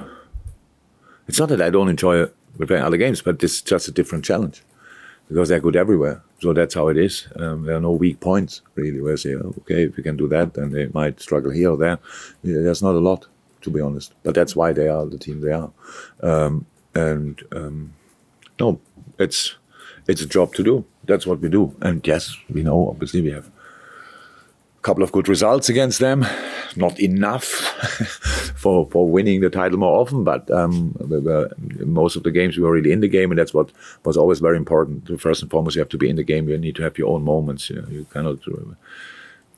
it's 1.28 1.40
not 1.40 1.50
that 1.50 1.62
I 1.62 1.70
don't 1.70 1.90
enjoy 1.90 2.28
playing 2.60 2.84
other 2.84 2.98
games, 2.98 3.22
but 3.22 3.44
it's 3.44 3.62
just 3.62 3.88
a 3.88 3.92
different 3.92 4.24
challenge 4.24 4.64
because 5.28 5.50
they're 5.50 5.60
good 5.60 5.76
everywhere. 5.76 6.22
So 6.40 6.54
that's 6.54 6.76
how 6.76 6.90
it 6.90 6.98
is. 6.98 7.28
Um, 7.38 7.66
there 7.66 7.76
are 7.76 7.82
no 7.82 7.92
weak 7.92 8.20
points 8.20 8.62
really. 8.76 9.02
Where 9.02 9.18
say, 9.18 9.34
okay, 9.36 9.84
if 9.86 9.98
we 9.98 10.04
can 10.04 10.16
do 10.16 10.28
that, 10.28 10.54
then 10.54 10.72
they 10.72 10.88
might 10.94 11.20
struggle 11.20 11.52
here 11.52 11.72
or 11.72 11.78
there. 11.78 12.00
There's 12.44 12.84
not 12.84 12.96
a 12.96 13.00
lot, 13.00 13.28
to 13.62 13.70
be 13.70 13.82
honest. 13.82 14.14
But 14.24 14.36
that's 14.36 14.56
why 14.56 14.74
they 14.74 14.88
are 14.88 15.06
the 15.06 15.18
team 15.18 15.42
they 15.42 15.52
are. 15.52 15.72
Um, 16.22 16.66
and 16.94 17.42
um, 17.56 17.94
no, 18.60 18.80
it's 19.18 19.56
it's 20.08 20.22
a 20.22 20.28
job 20.28 20.54
to 20.56 20.64
do. 20.64 20.86
That's 21.06 21.26
what 21.26 21.40
we 21.40 21.50
do. 21.50 21.76
And 21.82 22.06
yes, 22.06 22.36
we 22.50 22.64
know. 22.64 22.90
Obviously, 22.90 23.22
we 23.22 23.32
have 23.32 23.48
a 23.48 24.82
couple 24.82 25.04
of 25.04 25.12
good 25.12 25.28
results 25.30 25.70
against 25.70 26.00
them. 26.00 26.26
Not 26.76 27.00
enough 27.00 27.46
for 28.56 28.88
for 28.90 29.08
winning 29.08 29.42
the 29.42 29.50
title 29.50 29.80
more 29.80 30.00
often, 30.00 30.24
but 30.24 30.50
um, 30.52 30.96
we 31.00 31.20
were, 31.20 31.50
most 31.80 32.16
of 32.16 32.24
the 32.24 32.32
games 32.32 32.58
we 32.58 32.64
were 32.64 32.72
really 32.72 32.92
in 32.92 33.02
the 33.02 33.08
game, 33.08 33.32
and 33.32 33.40
that's 33.40 33.54
what 33.54 33.72
was 34.06 34.18
always 34.18 34.40
very 34.40 34.58
important. 34.58 35.20
First 35.20 35.42
and 35.42 35.52
foremost, 35.52 35.76
you 35.76 35.82
have 35.82 35.90
to 35.90 35.98
be 35.98 36.10
in 36.10 36.16
the 36.16 36.24
game. 36.24 36.50
You 36.50 36.58
need 36.58 36.76
to 36.76 36.84
have 36.84 36.98
your 36.98 37.10
own 37.14 37.24
moments. 37.24 37.70
You, 37.70 37.82
know, 37.82 37.88
you 37.90 38.06
cannot. 38.06 38.40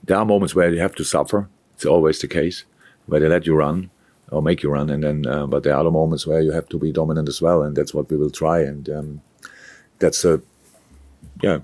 There 0.04 0.18
are 0.18 0.26
moments 0.26 0.56
where 0.56 0.72
you 0.74 0.82
have 0.82 0.96
to 0.96 1.04
suffer. 1.04 1.50
It's 1.76 1.86
always 1.86 2.20
the 2.20 2.28
case 2.28 2.66
where 3.06 3.20
they 3.20 3.28
let 3.28 3.46
you 3.46 3.56
run 3.56 3.90
or 4.32 4.42
make 4.42 4.64
you 4.64 4.70
run, 4.70 4.90
and 4.90 5.04
then 5.04 5.28
uh, 5.28 5.46
but 5.46 5.64
there 5.64 5.74
are 5.74 5.80
other 5.80 5.92
moments 5.92 6.26
where 6.26 6.42
you 6.42 6.52
have 6.52 6.68
to 6.70 6.80
be 6.80 6.92
dominant 6.92 7.30
as 7.30 7.42
well, 7.42 7.62
and 7.64 7.76
that's 7.76 7.94
what 7.94 8.10
we 8.10 8.18
will 8.18 8.32
try. 8.32 8.60
And 8.62 8.90
um, 8.90 9.22
that's 10.00 10.26
a 10.26 10.42
yeah, 11.42 11.60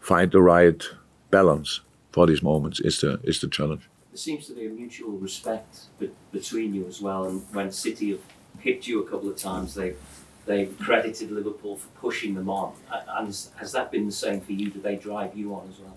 find 0.00 0.30
the 0.30 0.42
right 0.42 0.82
balance 1.30 1.80
for 2.12 2.26
these 2.26 2.42
moments 2.42 2.80
is 2.80 3.00
the 3.00 3.20
is 3.22 3.40
the 3.40 3.48
challenge. 3.48 3.88
There 4.10 4.18
seems 4.18 4.46
to 4.46 4.54
be 4.54 4.66
a 4.66 4.70
mutual 4.70 5.12
respect 5.18 5.86
be- 5.98 6.10
between 6.30 6.74
you 6.74 6.86
as 6.86 7.00
well. 7.00 7.24
And 7.24 7.42
when 7.52 7.72
City 7.72 8.10
have 8.10 8.20
picked 8.60 8.86
you 8.86 9.02
a 9.02 9.10
couple 9.10 9.28
of 9.28 9.36
times, 9.36 9.74
they've 9.74 9.98
they've 10.46 10.76
credited 10.78 11.30
Liverpool 11.30 11.76
for 11.76 11.88
pushing 12.00 12.34
them 12.34 12.48
on. 12.48 12.74
And 12.90 13.26
has 13.56 13.72
that 13.72 13.90
been 13.90 14.06
the 14.06 14.12
same 14.12 14.40
for 14.40 14.52
you? 14.52 14.70
Do 14.70 14.80
they 14.80 14.96
drive 14.96 15.36
you 15.36 15.54
on 15.54 15.68
as 15.68 15.78
well? 15.80 15.96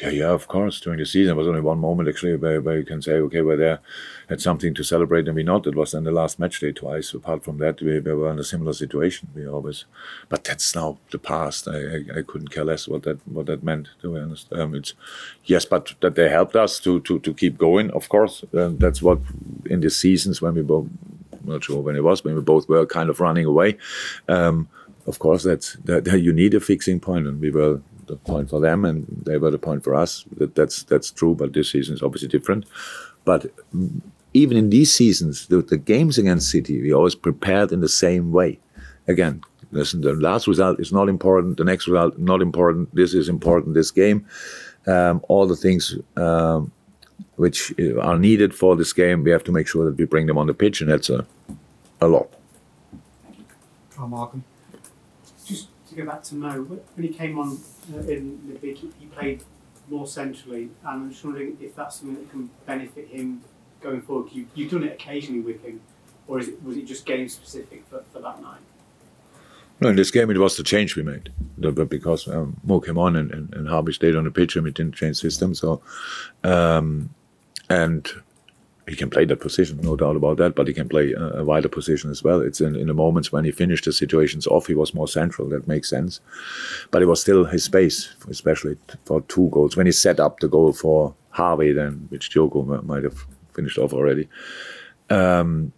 Yeah, 0.00 0.10
yeah, 0.10 0.30
of 0.30 0.46
course. 0.46 0.80
During 0.80 1.00
the 1.00 1.06
season, 1.06 1.26
there 1.26 1.34
was 1.34 1.48
only 1.48 1.60
one 1.60 1.80
moment 1.80 2.08
actually 2.08 2.36
where, 2.36 2.60
where 2.60 2.78
you 2.78 2.84
can 2.84 3.02
say, 3.02 3.14
okay, 3.14 3.42
we're 3.42 3.56
there, 3.56 3.80
had 4.28 4.40
something 4.40 4.72
to 4.74 4.84
celebrate, 4.84 5.26
and 5.26 5.34
we 5.34 5.42
not. 5.42 5.66
It 5.66 5.74
was 5.74 5.92
in 5.92 6.04
the 6.04 6.12
last 6.12 6.38
match 6.38 6.60
day 6.60 6.70
twice. 6.70 7.12
Apart 7.14 7.42
from 7.42 7.58
that, 7.58 7.82
we, 7.82 7.98
we 7.98 8.14
were 8.14 8.30
in 8.30 8.38
a 8.38 8.44
similar 8.44 8.72
situation. 8.72 9.28
We 9.34 9.48
always, 9.48 9.86
but 10.28 10.44
that's 10.44 10.72
now 10.76 10.98
the 11.10 11.18
past. 11.18 11.66
I, 11.66 11.78
I, 11.78 12.18
I 12.18 12.22
couldn't 12.22 12.52
care 12.52 12.64
less 12.64 12.86
what 12.86 13.02
that 13.02 13.26
what 13.26 13.46
that 13.46 13.64
meant. 13.64 13.88
To 14.02 14.14
be 14.14 14.20
honest, 14.20 14.52
um, 14.52 14.76
it's 14.76 14.94
yes, 15.44 15.64
but 15.64 15.94
that 16.00 16.14
they 16.14 16.28
helped 16.28 16.54
us 16.54 16.78
to 16.80 17.00
to, 17.00 17.18
to 17.18 17.34
keep 17.34 17.58
going. 17.58 17.90
Of 17.90 18.08
course, 18.08 18.44
that's 18.52 19.02
what 19.02 19.18
in 19.66 19.80
the 19.80 19.90
seasons 19.90 20.40
when 20.40 20.54
we 20.54 20.62
both, 20.62 20.86
not 21.44 21.64
sure 21.64 21.82
when 21.82 21.96
it 21.96 22.04
was, 22.04 22.22
when 22.22 22.36
we 22.36 22.40
both 22.40 22.68
were 22.68 22.86
kind 22.86 23.10
of 23.10 23.18
running 23.18 23.46
away. 23.46 23.76
Um, 24.28 24.68
of 25.08 25.18
course, 25.18 25.42
that's 25.42 25.72
that, 25.84 26.04
that 26.04 26.20
you 26.20 26.32
need 26.32 26.54
a 26.54 26.60
fixing 26.60 27.00
point, 27.00 27.26
and 27.26 27.40
we 27.40 27.50
were 27.50 27.80
the 28.08 28.16
point 28.16 28.50
for 28.50 28.60
them, 28.60 28.84
and 28.84 29.06
they 29.24 29.38
were 29.38 29.50
the 29.50 29.58
point 29.58 29.84
for 29.84 29.94
us. 29.94 30.24
That, 30.36 30.54
that's 30.54 30.82
that's 30.84 31.10
true, 31.10 31.34
but 31.34 31.52
this 31.52 31.70
season 31.70 31.94
is 31.94 32.02
obviously 32.02 32.28
different. 32.28 32.66
But 33.24 33.46
even 34.34 34.56
in 34.56 34.70
these 34.70 34.92
seasons, 34.92 35.46
the, 35.46 35.62
the 35.62 35.78
games 35.78 36.18
against 36.18 36.50
City, 36.50 36.80
we 36.82 36.92
always 36.92 37.14
prepared 37.14 37.72
in 37.72 37.80
the 37.80 37.88
same 37.88 38.32
way. 38.32 38.58
Again, 39.06 39.42
listen, 39.70 40.00
the 40.00 40.14
last 40.14 40.46
result 40.46 40.80
is 40.80 40.92
not 40.92 41.08
important. 41.08 41.56
The 41.56 41.64
next 41.64 41.86
result 41.88 42.18
not 42.18 42.42
important. 42.42 42.94
This 42.94 43.14
is 43.14 43.28
important. 43.28 43.74
This 43.74 43.90
game, 43.90 44.26
um, 44.86 45.22
all 45.28 45.46
the 45.46 45.56
things. 45.56 45.96
Um, 46.16 46.72
which 47.36 47.72
are 48.00 48.18
needed 48.18 48.52
for 48.52 48.74
this 48.74 48.92
game, 48.92 49.22
we 49.22 49.30
have 49.30 49.44
to 49.44 49.52
make 49.52 49.68
sure 49.68 49.84
that 49.84 49.96
we 49.96 50.04
bring 50.04 50.26
them 50.26 50.36
on 50.36 50.48
the 50.48 50.54
pitch, 50.54 50.80
and 50.80 50.90
that's 50.90 51.08
a, 51.08 51.24
a 52.00 52.08
lot. 52.08 52.28
Carl 53.94 54.08
Markham. 54.08 54.44
Go 55.98 56.06
back 56.06 56.22
to 56.24 56.36
Mo, 56.36 56.62
when 56.62 57.08
he 57.08 57.12
came 57.12 57.40
on 57.40 57.58
uh, 57.92 57.98
in 58.02 58.40
the 58.46 58.54
big, 58.54 58.76
he 58.76 59.06
played 59.06 59.42
more 59.88 60.06
centrally, 60.06 60.62
and 60.62 60.70
I'm 60.84 61.10
just 61.10 61.24
wondering 61.24 61.58
if 61.60 61.74
that's 61.74 61.96
something 61.96 62.14
that 62.14 62.30
can 62.30 62.48
benefit 62.66 63.08
him 63.08 63.42
going 63.80 64.02
forward. 64.02 64.30
You, 64.30 64.46
you've 64.54 64.70
done 64.70 64.84
it 64.84 64.92
occasionally 64.92 65.40
with 65.40 65.60
him, 65.64 65.80
or 66.28 66.38
it, 66.38 66.62
was 66.62 66.76
it 66.76 66.86
just 66.86 67.04
game 67.04 67.28
specific 67.28 67.84
for, 67.90 68.04
for 68.12 68.20
that 68.20 68.40
night? 68.40 68.60
No, 69.80 69.88
in 69.88 69.96
this 69.96 70.12
game 70.12 70.30
it 70.30 70.38
was 70.38 70.56
the 70.56 70.62
change 70.62 70.94
we 70.94 71.02
made, 71.02 71.32
but 71.56 71.88
because 71.88 72.28
um, 72.28 72.56
Mo 72.62 72.78
came 72.78 72.96
on 72.96 73.16
and, 73.16 73.32
and, 73.32 73.52
and 73.52 73.68
Harvey 73.68 73.92
stayed 73.92 74.14
on 74.14 74.22
the 74.22 74.30
pitch 74.30 74.54
and 74.54 74.64
we 74.64 74.70
didn't 74.70 74.94
change 74.94 75.16
system, 75.16 75.52
so 75.52 75.82
um, 76.44 77.10
and 77.68 78.08
he 78.88 78.96
can 78.96 79.10
play 79.10 79.24
that 79.26 79.40
position, 79.40 79.78
no 79.82 79.96
doubt 79.96 80.16
about 80.16 80.38
that. 80.38 80.54
But 80.54 80.66
he 80.66 80.74
can 80.74 80.88
play 80.88 81.12
a, 81.12 81.44
wider 81.44 81.68
position 81.68 82.10
as 82.10 82.22
well. 82.22 82.40
It's 82.40 82.60
in, 82.60 82.74
in 82.74 82.86
the 82.86 82.94
moments 82.94 83.30
when 83.30 83.44
he 83.44 83.50
finished 83.50 83.84
the 83.84 83.92
situations 83.92 84.46
off, 84.46 84.66
he 84.66 84.74
was 84.74 84.94
more 84.94 85.08
central. 85.08 85.48
That 85.48 85.68
makes 85.68 85.90
sense. 85.90 86.20
But 86.90 87.02
it 87.02 87.06
was 87.06 87.20
still 87.20 87.44
his 87.44 87.64
space, 87.64 88.14
especially 88.28 88.76
for 89.04 89.20
two 89.22 89.48
goals. 89.50 89.76
When 89.76 89.86
he 89.86 89.92
set 89.92 90.18
up 90.18 90.40
the 90.40 90.48
goal 90.48 90.72
for 90.72 91.14
Harvey, 91.30 91.72
then 91.72 92.06
which 92.08 92.30
Diogo 92.30 92.62
might 92.82 93.04
have 93.04 93.26
finished 93.54 93.78
off 93.78 93.92
already. 93.92 94.28
Um, 95.10 95.72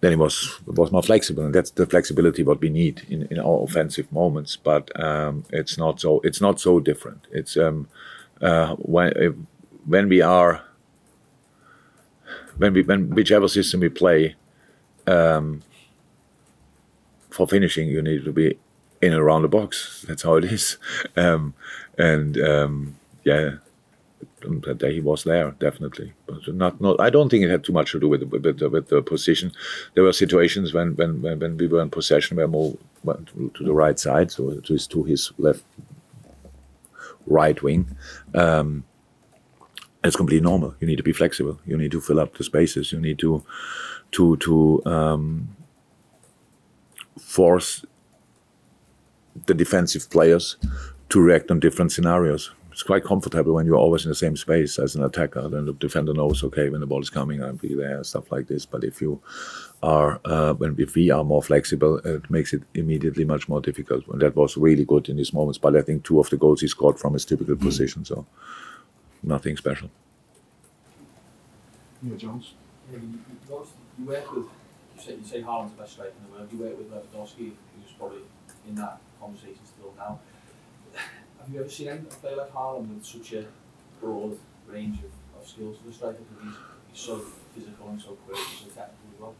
then 0.00 0.12
it 0.14 0.18
was 0.18 0.60
was 0.66 0.90
more 0.90 1.02
flexible, 1.02 1.44
and 1.44 1.54
that's 1.54 1.72
the 1.72 1.86
flexibility 1.86 2.42
what 2.42 2.60
we 2.60 2.70
need 2.70 3.02
in, 3.08 3.26
in 3.30 3.38
our 3.38 3.62
offensive 3.62 4.10
moments. 4.10 4.56
But 4.56 4.98
um, 4.98 5.44
it's 5.50 5.76
not 5.76 6.00
so 6.00 6.20
it's 6.20 6.40
not 6.40 6.58
so 6.58 6.80
different. 6.80 7.26
It's 7.30 7.56
um, 7.56 7.88
uh, 8.40 8.76
when 8.76 9.46
when 9.84 10.08
we 10.08 10.22
are 10.22 10.62
when 12.60 12.74
we 12.74 12.82
when 12.82 13.10
whichever 13.10 13.48
system 13.48 13.80
we 13.80 13.88
play, 13.88 14.36
um, 15.06 15.62
for 17.30 17.46
finishing 17.46 17.88
you 17.88 18.02
need 18.02 18.24
to 18.24 18.32
be 18.32 18.58
in 19.00 19.12
and 19.12 19.22
around 19.22 19.42
the 19.42 19.48
box. 19.48 20.04
That's 20.06 20.22
how 20.22 20.34
it 20.34 20.44
is, 20.44 20.76
um, 21.16 21.54
and 21.96 22.38
um, 22.38 22.96
yeah, 23.24 23.56
that 24.42 24.76
day 24.78 24.92
he 24.92 25.00
was 25.00 25.24
there 25.24 25.52
definitely, 25.52 26.12
but 26.26 26.46
not 26.48 26.80
not. 26.82 27.00
I 27.00 27.08
don't 27.08 27.30
think 27.30 27.44
it 27.44 27.50
had 27.50 27.64
too 27.64 27.72
much 27.72 27.92
to 27.92 28.00
do 28.00 28.08
with 28.08 28.24
with, 28.24 28.44
with, 28.44 28.60
with 28.60 28.88
the 28.88 29.00
position. 29.00 29.52
There 29.94 30.04
were 30.04 30.12
situations 30.12 30.74
when 30.74 30.96
when 30.96 31.22
when, 31.22 31.56
we 31.56 31.66
were 31.66 31.80
in 31.80 31.88
possession 31.88 32.36
where 32.36 32.48
Mo 32.48 32.76
went 33.04 33.28
to, 33.28 33.50
to 33.54 33.64
the 33.64 33.72
right 33.72 33.98
side, 33.98 34.30
so 34.30 34.52
to 34.52 34.72
his 34.72 34.86
to 34.88 35.02
his 35.04 35.32
left 35.38 35.64
right 37.26 37.62
wing. 37.62 37.96
Um, 38.34 38.84
it's 40.02 40.16
completely 40.16 40.44
normal. 40.44 40.74
You 40.80 40.86
need 40.86 40.96
to 40.96 41.02
be 41.02 41.12
flexible. 41.12 41.60
You 41.66 41.76
need 41.76 41.92
to 41.92 42.00
fill 42.00 42.20
up 42.20 42.36
the 42.36 42.44
spaces. 42.44 42.92
You 42.92 43.00
need 43.00 43.18
to 43.18 43.44
to 44.12 44.36
to 44.38 44.82
um, 44.86 45.56
force 47.20 47.84
the 49.46 49.54
defensive 49.54 50.10
players 50.10 50.56
to 51.10 51.20
react 51.20 51.50
on 51.50 51.60
different 51.60 51.92
scenarios. 51.92 52.50
It's 52.72 52.82
quite 52.82 53.04
comfortable 53.04 53.54
when 53.54 53.66
you're 53.66 53.76
always 53.76 54.04
in 54.04 54.10
the 54.10 54.14
same 54.14 54.36
space 54.36 54.78
as 54.78 54.94
an 54.94 55.02
attacker. 55.02 55.48
Then 55.48 55.66
the 55.66 55.72
defender 55.72 56.14
knows, 56.14 56.42
okay, 56.44 56.70
when 56.70 56.80
the 56.80 56.86
ball 56.86 57.02
is 57.02 57.10
coming, 57.10 57.42
I'll 57.42 57.52
be 57.52 57.74
there, 57.74 58.02
stuff 58.04 58.30
like 58.30 58.46
this. 58.46 58.64
But 58.64 58.84
if 58.84 59.02
you 59.02 59.20
are, 59.82 60.20
uh, 60.24 60.54
when 60.54 60.76
if 60.78 60.94
we 60.94 61.10
are 61.10 61.24
more 61.24 61.42
flexible, 61.42 61.98
it 61.98 62.30
makes 62.30 62.52
it 62.52 62.62
immediately 62.74 63.24
much 63.24 63.48
more 63.48 63.60
difficult. 63.60 64.06
And 64.08 64.22
that 64.22 64.36
was 64.36 64.56
really 64.56 64.84
good 64.84 65.08
in 65.08 65.16
these 65.16 65.32
moments. 65.32 65.58
But 65.58 65.76
I 65.76 65.82
think 65.82 66.04
two 66.04 66.20
of 66.20 66.30
the 66.30 66.36
goals 66.36 66.60
he 66.60 66.68
scored 66.68 66.98
from 66.98 67.12
his 67.14 67.24
typical 67.24 67.56
mm. 67.56 67.60
position. 67.60 68.04
So 68.04 68.24
nothing 69.22 69.56
special. 69.56 69.90
Yeah, 72.02 72.16
Jones. 72.16 72.54
Yeah, 72.90 72.98
you, 72.98 73.18
you, 73.48 73.66
you 73.98 74.04
work 74.06 74.32
with, 74.34 74.46
you 74.96 75.02
say, 75.02 75.14
you 75.16 75.24
say 75.24 75.42
Haaland's 75.42 75.72
the 75.72 75.82
best 75.82 75.92
striker 75.92 76.12
in 76.18 76.30
the 76.30 76.36
world. 76.36 76.48
You 76.52 76.58
work 76.58 76.78
with 76.78 76.90
Lewandowski, 76.90 77.52
who's 77.52 77.92
probably 77.98 78.22
in 78.66 78.74
that 78.76 79.00
conversation 79.20 79.60
still 79.66 79.92
now. 79.96 80.18
Have 80.94 81.48
you 81.52 81.60
ever 81.60 81.68
seen 81.68 81.88
anyone 81.88 82.06
play 82.06 82.34
like 82.34 82.52
Haaland 82.52 82.94
with 82.94 83.04
such 83.04 83.32
a 83.34 83.46
broad 84.00 84.38
range 84.66 84.98
of, 84.98 85.40
of 85.40 85.46
skills 85.48 85.76
for 85.78 85.88
the 85.88 85.92
striker? 85.94 86.18
Because 86.18 86.44
he's, 86.44 86.56
he's 86.92 87.00
so 87.00 87.18
physical 87.54 87.88
and 87.88 88.00
so 88.00 88.10
quick 88.26 88.38
and 88.38 88.58
so 88.58 88.66
technical 88.66 89.08
as 89.14 89.20
well. 89.20 89.34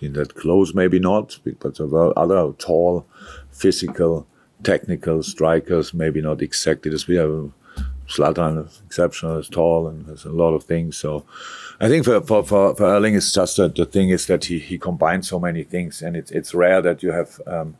In 0.00 0.12
that 0.12 0.34
close, 0.36 0.74
maybe 0.74 1.00
not, 1.00 1.38
but 1.58 1.74
there 1.76 1.86
were 1.86 2.16
other 2.16 2.52
tall, 2.52 3.04
physical, 3.50 4.28
technical 4.62 5.22
strikers, 5.22 5.94
maybe 5.94 6.20
not 6.20 6.42
exactly 6.42 6.92
as 6.92 7.06
we 7.06 7.16
have. 7.16 7.52
Zlatan 8.08 8.66
is 8.66 8.80
exceptional, 8.86 9.38
is 9.38 9.48
tall, 9.48 9.86
and 9.86 10.06
has 10.06 10.24
a 10.24 10.30
lot 10.30 10.54
of 10.54 10.64
things. 10.64 10.96
So 10.96 11.24
I 11.78 11.88
think 11.88 12.06
for, 12.06 12.20
for, 12.22 12.42
for, 12.42 12.74
for 12.74 12.84
Erling, 12.84 13.14
it's 13.14 13.32
just 13.32 13.58
that 13.58 13.74
the 13.76 13.84
thing 13.84 14.08
is 14.08 14.26
that 14.26 14.46
he, 14.46 14.58
he 14.58 14.78
combines 14.78 15.28
so 15.28 15.38
many 15.38 15.62
things, 15.62 16.00
and 16.00 16.16
it's, 16.16 16.30
it's 16.30 16.54
rare 16.54 16.80
that 16.80 17.02
you 17.02 17.12
have. 17.12 17.40
Um, 17.46 17.76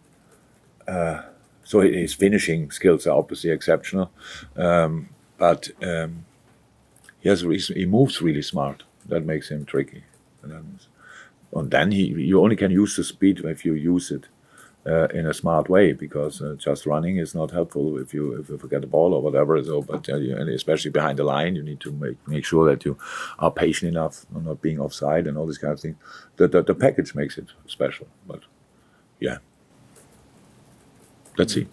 uh, 0.87 1.23
so 1.64 1.80
his 1.80 2.14
finishing 2.14 2.70
skills 2.70 3.06
are 3.06 3.16
obviously 3.16 3.50
exceptional, 3.50 4.11
um, 4.56 5.08
but 5.38 5.70
um, 5.82 6.25
he 7.20 7.28
has 7.28 7.42
he 7.42 7.85
moves 7.87 8.23
really 8.23 8.42
smart. 8.42 8.85
That 9.06 9.25
makes 9.25 9.50
him 9.50 9.64
tricky. 9.64 10.04
And 10.42 10.52
then, 10.52 10.78
and 11.54 11.70
then 11.70 11.92
he 11.92 12.04
you 12.04 12.40
only 12.40 12.56
can 12.56 12.70
use 12.70 12.97
the 12.97 13.04
speed 13.04 13.40
if 13.44 13.64
you 13.64 13.75
use 13.75 14.11
it 14.11 14.28
uh, 14.88 15.07
in 15.09 15.26
a 15.26 15.35
smart 15.35 15.68
way 15.68 15.92
because 15.92 16.40
uh, 16.40 16.57
just 16.59 16.87
running 16.87 17.18
is 17.18 17.35
not 17.35 17.50
helpful 17.50 17.99
if 17.99 18.14
you 18.14 18.33
if 18.40 18.49
you 18.49 18.57
forget 18.59 18.80
the 18.80 18.87
ball 18.87 19.12
or 19.12 19.23
whatever. 19.23 19.62
So, 19.62 19.83
but 19.83 20.09
uh, 20.09 20.16
and 20.16 20.49
especially 20.49 20.90
behind 20.90 21.18
the 21.18 21.25
line, 21.25 21.57
you 21.57 21.62
need 21.62 21.80
to 21.80 21.92
make 21.92 22.16
make 22.26 22.45
sure 22.45 22.68
that 22.71 22.85
you 22.85 22.97
are 23.38 23.50
patient 23.50 23.90
enough, 23.90 24.25
not 24.33 24.62
being 24.62 24.80
offside, 24.80 25.26
and 25.26 25.37
all 25.37 25.47
this 25.47 25.59
kind 25.59 25.73
of 25.73 25.80
thing. 25.80 25.97
The 26.37 26.49
the, 26.49 26.62
the 26.62 26.75
package 26.75 27.14
makes 27.14 27.38
it 27.38 27.49
special. 27.66 28.07
But 28.26 28.42
yeah, 29.21 29.38
let's 31.37 31.54
see. 31.54 31.68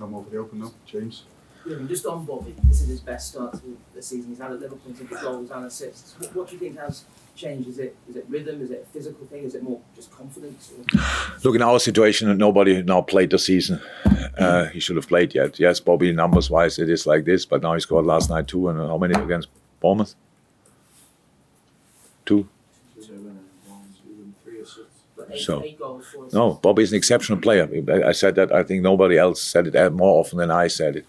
I'm 0.00 0.14
over 0.14 0.28
the 0.30 0.38
open 0.38 0.60
now, 0.60 0.72
James. 0.84 1.24
Yeah, 1.64 1.76
I 1.76 1.78
mean, 1.78 1.88
just 1.88 2.04
on 2.06 2.24
Bobby, 2.24 2.54
this 2.64 2.82
is 2.82 2.88
his 2.88 3.00
best 3.00 3.32
start 3.32 3.52
to 3.52 3.78
the 3.94 4.02
season. 4.02 4.30
He's 4.30 4.38
had 4.38 4.50
at 4.50 4.60
Liverpool 4.60 4.90
in 4.90 4.96
terms 4.96 5.22
goals 5.22 5.50
and 5.50 5.64
assists. 5.64 6.18
What, 6.18 6.34
what 6.34 6.48
do 6.48 6.54
you 6.54 6.58
think 6.58 6.78
has 6.78 7.04
changed? 7.36 7.68
Is 7.68 7.78
it 7.78 7.96
is 8.08 8.16
it 8.16 8.26
rhythm? 8.28 8.60
Is 8.62 8.70
it 8.70 8.86
a 8.88 8.92
physical 8.92 9.26
thing? 9.26 9.44
Is 9.44 9.54
it 9.54 9.62
more 9.62 9.80
just 9.94 10.10
confidence? 10.10 10.72
Or? 10.72 11.02
Look, 11.44 11.54
in 11.54 11.62
our 11.62 11.78
situation, 11.78 12.36
nobody 12.36 12.82
now 12.82 13.02
played 13.02 13.30
the 13.30 13.38
season. 13.38 13.80
Uh, 14.38 14.66
he 14.66 14.80
should 14.80 14.96
have 14.96 15.08
played 15.08 15.34
yet. 15.34 15.58
Yes, 15.58 15.80
Bobby, 15.80 16.12
numbers 16.12 16.50
wise, 16.50 16.78
it 16.78 16.88
is 16.88 17.06
like 17.06 17.24
this, 17.24 17.44
but 17.44 17.62
now 17.62 17.74
he 17.74 17.80
scored 17.80 18.06
last 18.06 18.30
night 18.30 18.48
too. 18.48 18.68
And 18.68 18.78
how 18.78 18.98
many 18.98 19.14
against 19.14 19.48
Bournemouth? 19.80 20.14
Two. 22.24 22.48
So, 25.34 25.64
no, 26.32 26.54
Bobby 26.54 26.82
is 26.82 26.92
an 26.92 26.98
exceptional 26.98 27.38
player. 27.40 27.66
I 28.04 28.12
said 28.12 28.34
that. 28.34 28.52
I 28.52 28.62
think 28.62 28.82
nobody 28.82 29.16
else 29.16 29.40
said 29.40 29.66
it 29.66 29.92
more 29.92 30.20
often 30.20 30.38
than 30.38 30.50
I 30.50 30.66
said 30.66 30.96
it. 30.96 31.06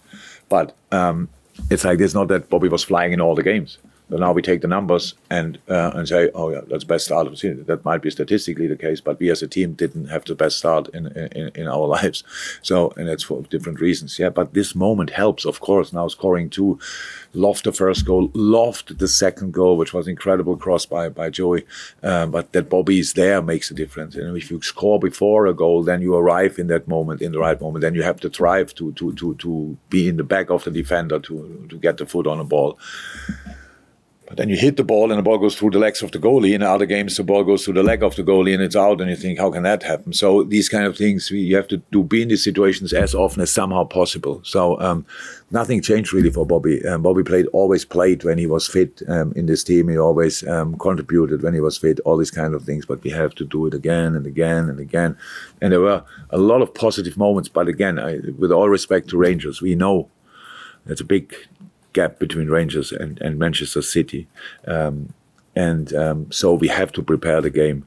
But 0.48 0.74
um, 0.90 1.28
it's 1.70 1.84
like 1.84 1.98
this. 1.98 2.14
Not 2.14 2.28
that 2.28 2.48
Bobby 2.48 2.68
was 2.68 2.82
flying 2.82 3.12
in 3.12 3.20
all 3.20 3.34
the 3.34 3.42
games 3.42 3.76
So 4.10 4.18
now 4.18 4.32
we 4.32 4.42
take 4.42 4.60
the 4.60 4.68
numbers 4.68 5.14
and 5.30 5.58
uh, 5.68 5.92
and 5.94 6.06
say, 6.06 6.30
oh 6.34 6.50
yeah, 6.50 6.60
that's 6.68 6.84
best 6.84 7.06
start 7.06 7.26
of 7.26 7.38
season. 7.38 7.64
That 7.64 7.84
might 7.86 8.02
be 8.02 8.10
statistically 8.10 8.66
the 8.66 8.76
case, 8.76 9.00
but 9.00 9.18
we 9.18 9.30
as 9.30 9.42
a 9.42 9.48
team 9.48 9.72
didn't 9.72 10.08
have 10.08 10.26
the 10.26 10.34
best 10.34 10.58
start 10.58 10.88
in 10.88 11.06
in, 11.06 11.50
in 11.54 11.66
our 11.66 11.86
lives. 11.96 12.22
So 12.60 12.92
and 12.96 13.08
that's 13.08 13.22
for 13.22 13.42
different 13.42 13.80
reasons. 13.80 14.18
Yeah, 14.18 14.28
but 14.28 14.52
this 14.52 14.74
moment 14.74 15.10
helps, 15.10 15.46
of 15.46 15.60
course. 15.60 15.92
Now 15.92 16.08
scoring 16.08 16.50
two, 16.50 16.78
loved 17.32 17.64
the 17.64 17.72
first 17.72 18.04
goal, 18.04 18.30
loved 18.34 18.98
the 18.98 19.08
second 19.08 19.54
goal, 19.54 19.78
which 19.78 19.94
was 19.94 20.06
incredible 20.06 20.56
cross 20.58 20.84
by 20.84 21.08
by 21.08 21.30
Joey. 21.30 21.64
Uh, 22.02 22.26
but 22.26 22.52
that 22.52 22.68
Bobby 22.68 22.98
is 22.98 23.14
there 23.14 23.40
makes 23.40 23.70
a 23.70 23.74
difference. 23.74 24.16
And 24.16 24.36
if 24.36 24.50
you 24.50 24.60
score 24.60 25.00
before 25.00 25.46
a 25.46 25.54
goal, 25.54 25.82
then 25.82 26.02
you 26.02 26.14
arrive 26.14 26.58
in 26.58 26.66
that 26.66 26.86
moment, 26.86 27.22
in 27.22 27.32
the 27.32 27.38
right 27.38 27.58
moment. 27.58 27.80
Then 27.80 27.94
you 27.94 28.02
have 28.02 28.20
to 28.20 28.28
drive 28.28 28.74
to 28.74 28.92
to 28.92 29.14
to 29.14 29.34
to 29.36 29.78
be 29.88 30.08
in 30.08 30.18
the 30.18 30.24
back 30.24 30.50
of 30.50 30.64
the 30.64 30.70
defender 30.70 31.18
to 31.20 31.66
to 31.70 31.78
get 31.78 31.96
the 31.96 32.04
foot 32.04 32.26
on 32.26 32.36
the 32.36 32.44
ball. 32.44 32.78
Then 34.36 34.48
you 34.48 34.56
hit 34.56 34.76
the 34.76 34.84
ball 34.84 35.10
and 35.10 35.18
the 35.18 35.22
ball 35.22 35.38
goes 35.38 35.56
through 35.56 35.70
the 35.70 35.78
legs 35.78 36.02
of 36.02 36.10
the 36.12 36.18
goalie. 36.18 36.54
In 36.54 36.62
other 36.62 36.86
games, 36.86 37.16
the 37.16 37.22
ball 37.22 37.44
goes 37.44 37.64
through 37.64 37.74
the 37.74 37.82
leg 37.82 38.02
of 38.02 38.16
the 38.16 38.22
goalie 38.22 38.54
and 38.54 38.62
it's 38.62 38.76
out. 38.76 39.00
And 39.00 39.10
you 39.10 39.16
think, 39.16 39.38
how 39.38 39.50
can 39.50 39.62
that 39.62 39.82
happen? 39.82 40.12
So 40.12 40.42
these 40.42 40.68
kind 40.68 40.86
of 40.86 40.96
things, 40.96 41.30
you 41.30 41.54
have 41.56 41.68
to 41.68 41.78
do 41.92 42.02
be 42.02 42.22
in 42.22 42.28
these 42.28 42.44
situations 42.44 42.92
as 42.92 43.14
often 43.14 43.42
as 43.42 43.50
somehow 43.50 43.84
possible. 43.84 44.40
So 44.44 44.80
um, 44.80 45.06
nothing 45.50 45.82
changed 45.82 46.12
really 46.12 46.30
for 46.30 46.46
Bobby. 46.46 46.84
Um, 46.86 47.02
Bobby 47.02 47.22
played 47.22 47.46
always 47.48 47.84
played 47.84 48.24
when 48.24 48.38
he 48.38 48.46
was 48.46 48.66
fit 48.66 49.02
um, 49.08 49.32
in 49.36 49.46
this 49.46 49.64
team. 49.64 49.88
He 49.88 49.98
always 49.98 50.46
um, 50.46 50.76
contributed 50.78 51.42
when 51.42 51.54
he 51.54 51.60
was 51.60 51.78
fit. 51.78 52.00
All 52.00 52.16
these 52.16 52.30
kind 52.30 52.54
of 52.54 52.64
things. 52.64 52.86
But 52.86 53.02
we 53.02 53.10
have 53.10 53.34
to 53.36 53.44
do 53.44 53.66
it 53.66 53.74
again 53.74 54.14
and 54.14 54.26
again 54.26 54.68
and 54.68 54.80
again. 54.80 55.16
And 55.60 55.72
there 55.72 55.80
were 55.80 56.04
a 56.30 56.38
lot 56.38 56.62
of 56.62 56.74
positive 56.74 57.16
moments. 57.16 57.48
But 57.48 57.68
again, 57.68 57.98
I, 57.98 58.20
with 58.38 58.50
all 58.52 58.68
respect 58.68 59.08
to 59.08 59.18
Rangers, 59.18 59.62
we 59.62 59.74
know 59.74 60.10
it's 60.86 61.00
a 61.00 61.04
big 61.04 61.34
gap 61.94 62.18
between 62.18 62.48
Rangers 62.48 62.92
and, 62.92 63.20
and 63.22 63.38
Manchester 63.38 63.82
City. 63.82 64.26
Um, 64.66 65.14
and 65.56 65.94
um, 65.94 66.30
so 66.30 66.52
we 66.52 66.68
have 66.68 66.92
to 66.92 67.02
prepare 67.02 67.40
the 67.40 67.50
game 67.50 67.86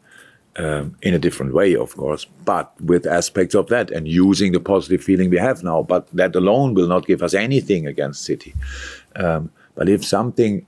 um, 0.56 0.96
in 1.04 1.14
a 1.14 1.20
different 1.20 1.54
way, 1.54 1.76
of 1.76 1.96
course, 1.96 2.26
but 2.44 2.74
with 2.82 3.06
aspects 3.06 3.54
of 3.54 3.68
that 3.68 3.92
and 3.92 4.08
using 4.08 4.54
the 4.54 4.60
positive 4.60 5.04
feeling 5.04 5.30
we 5.30 5.38
have 5.38 5.64
now. 5.64 5.84
But 5.84 6.08
that 6.14 6.36
alone 6.36 6.74
will 6.74 6.88
not 6.88 7.06
give 7.06 7.22
us 7.22 7.34
anything 7.34 7.86
against 7.86 8.24
City. 8.24 8.56
Um, 9.16 9.52
but 9.76 9.88
if 9.88 10.04
something, 10.04 10.66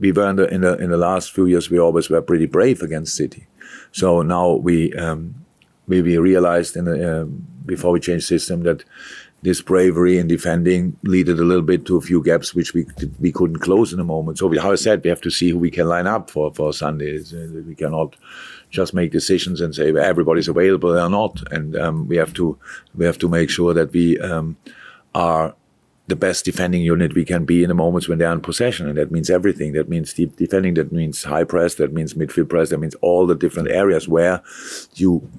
we 0.00 0.12
were 0.12 0.30
in 0.30 0.36
the, 0.36 0.46
in 0.54 0.60
the, 0.62 0.78
in 0.78 0.90
the 0.90 0.96
last 0.96 1.32
few 1.32 1.46
years, 1.46 1.70
we 1.70 1.78
always 1.78 2.08
were 2.08 2.22
pretty 2.22 2.46
brave 2.46 2.80
against 2.80 3.14
City. 3.14 3.46
So 3.92 4.22
now 4.22 4.52
we 4.52 4.92
um, 4.94 5.44
we, 5.86 6.02
we 6.02 6.18
realized 6.18 6.76
in 6.76 6.84
the, 6.86 7.22
uh, 7.22 7.24
before 7.66 7.92
we 7.92 8.00
changed 8.00 8.26
system 8.26 8.62
that 8.62 8.84
this 9.44 9.60
bravery 9.60 10.16
in 10.16 10.26
defending 10.26 10.96
led 11.04 11.28
a 11.28 11.34
little 11.34 11.62
bit 11.62 11.84
to 11.84 11.98
a 11.98 12.00
few 12.00 12.22
gaps 12.22 12.54
which 12.54 12.72
we 12.72 12.86
we 13.20 13.30
couldn't 13.30 13.58
close 13.58 13.92
in 13.92 14.00
a 14.00 14.04
moment. 14.04 14.38
So, 14.38 14.46
we, 14.46 14.58
how 14.58 14.72
I 14.72 14.76
said, 14.76 15.04
we 15.04 15.10
have 15.10 15.20
to 15.20 15.30
see 15.30 15.50
who 15.50 15.58
we 15.58 15.70
can 15.70 15.86
line 15.86 16.06
up 16.06 16.30
for 16.30 16.52
for 16.54 16.72
Sundays. 16.72 17.34
Uh, 17.34 17.62
we 17.66 17.74
cannot 17.74 18.16
just 18.70 18.94
make 18.94 19.12
decisions 19.12 19.60
and 19.60 19.74
say 19.74 19.94
everybody's 19.94 20.48
available 20.48 20.98
or 20.98 21.10
not. 21.10 21.42
And 21.52 21.76
um, 21.76 22.08
we 22.08 22.16
have 22.16 22.32
to 22.34 22.58
we 22.94 23.04
have 23.04 23.18
to 23.18 23.28
make 23.28 23.50
sure 23.50 23.74
that 23.74 23.92
we 23.92 24.18
um, 24.18 24.56
are 25.14 25.54
the 26.06 26.16
best 26.16 26.46
defending 26.46 26.82
unit 26.82 27.14
we 27.14 27.24
can 27.24 27.44
be 27.44 27.62
in 27.62 27.68
the 27.68 27.74
moments 27.74 28.08
when 28.08 28.18
they're 28.18 28.32
in 28.32 28.40
possession. 28.40 28.88
And 28.88 28.96
that 28.96 29.10
means 29.10 29.28
everything. 29.28 29.72
That 29.72 29.88
means 29.90 30.14
deep 30.14 30.36
defending, 30.36 30.74
that 30.74 30.90
means 30.90 31.24
high 31.24 31.44
press, 31.44 31.74
that 31.76 31.92
means 31.92 32.14
midfield 32.14 32.48
press, 32.48 32.70
that 32.70 32.78
means 32.78 32.94
all 32.96 33.26
the 33.26 33.34
different 33.34 33.70
areas 33.70 34.08
where 34.08 34.42
you 34.94 35.30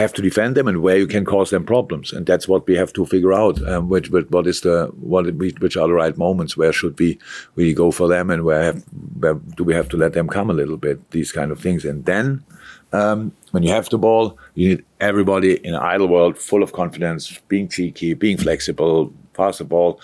have 0.00 0.12
to 0.14 0.22
defend 0.22 0.56
them 0.56 0.68
and 0.68 0.82
where 0.82 0.96
you 0.96 1.06
can 1.06 1.24
cause 1.24 1.50
them 1.50 1.64
problems. 1.64 2.12
And 2.12 2.26
that's 2.26 2.48
what 2.48 2.66
we 2.66 2.74
have 2.76 2.92
to 2.94 3.06
figure 3.06 3.32
out 3.32 3.62
um, 3.68 3.88
which, 3.88 4.10
what 4.10 4.46
is 4.46 4.62
the 4.62 4.86
what 5.00 5.26
which 5.34 5.76
are 5.76 5.88
the 5.88 5.94
right 5.94 6.16
moments? 6.16 6.56
Where 6.56 6.72
should 6.72 6.98
we 6.98 7.18
really 7.54 7.74
go 7.74 7.90
for 7.90 8.08
them? 8.08 8.30
And 8.30 8.44
where, 8.44 8.62
have, 8.62 8.82
where 9.18 9.34
do 9.34 9.64
we 9.64 9.74
have 9.74 9.88
to 9.90 9.96
let 9.96 10.12
them 10.12 10.28
come 10.28 10.50
a 10.50 10.54
little 10.54 10.76
bit? 10.76 11.10
These 11.10 11.32
kind 11.32 11.50
of 11.50 11.60
things. 11.60 11.84
And 11.84 12.04
then 12.04 12.44
um, 12.92 13.32
when 13.52 13.62
you 13.62 13.70
have 13.70 13.88
the 13.88 13.98
ball 13.98 14.38
you 14.54 14.68
need 14.68 14.84
everybody 15.00 15.54
in 15.66 15.74
an 15.74 15.80
idle 15.80 16.08
world 16.08 16.36
full 16.38 16.62
of 16.62 16.72
confidence 16.72 17.38
being 17.48 17.68
cheeky 17.68 18.14
being 18.14 18.36
flexible 18.36 19.12
pass 19.32 19.58
the 19.58 19.64
ball 19.64 20.00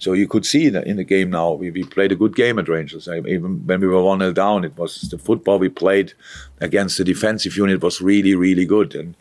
so 0.00 0.14
you 0.14 0.26
could 0.26 0.46
see 0.46 0.70
that 0.70 0.86
in 0.86 0.96
the 0.96 1.04
game 1.04 1.28
now, 1.30 1.52
we, 1.52 1.70
we 1.70 1.84
played 1.84 2.10
a 2.10 2.16
good 2.16 2.34
game 2.34 2.58
at 2.58 2.70
Rangers. 2.70 3.06
Even 3.06 3.66
when 3.66 3.80
we 3.80 3.86
were 3.86 4.02
1 4.02 4.20
0 4.20 4.32
down, 4.32 4.64
it 4.64 4.76
was 4.78 5.02
the 5.02 5.18
football 5.18 5.58
we 5.58 5.68
played 5.68 6.14
against 6.58 6.96
the 6.96 7.04
defensive 7.04 7.54
unit 7.54 7.82
was 7.82 8.00
really, 8.00 8.34
really 8.34 8.64
good. 8.64 8.94
And 8.94 9.14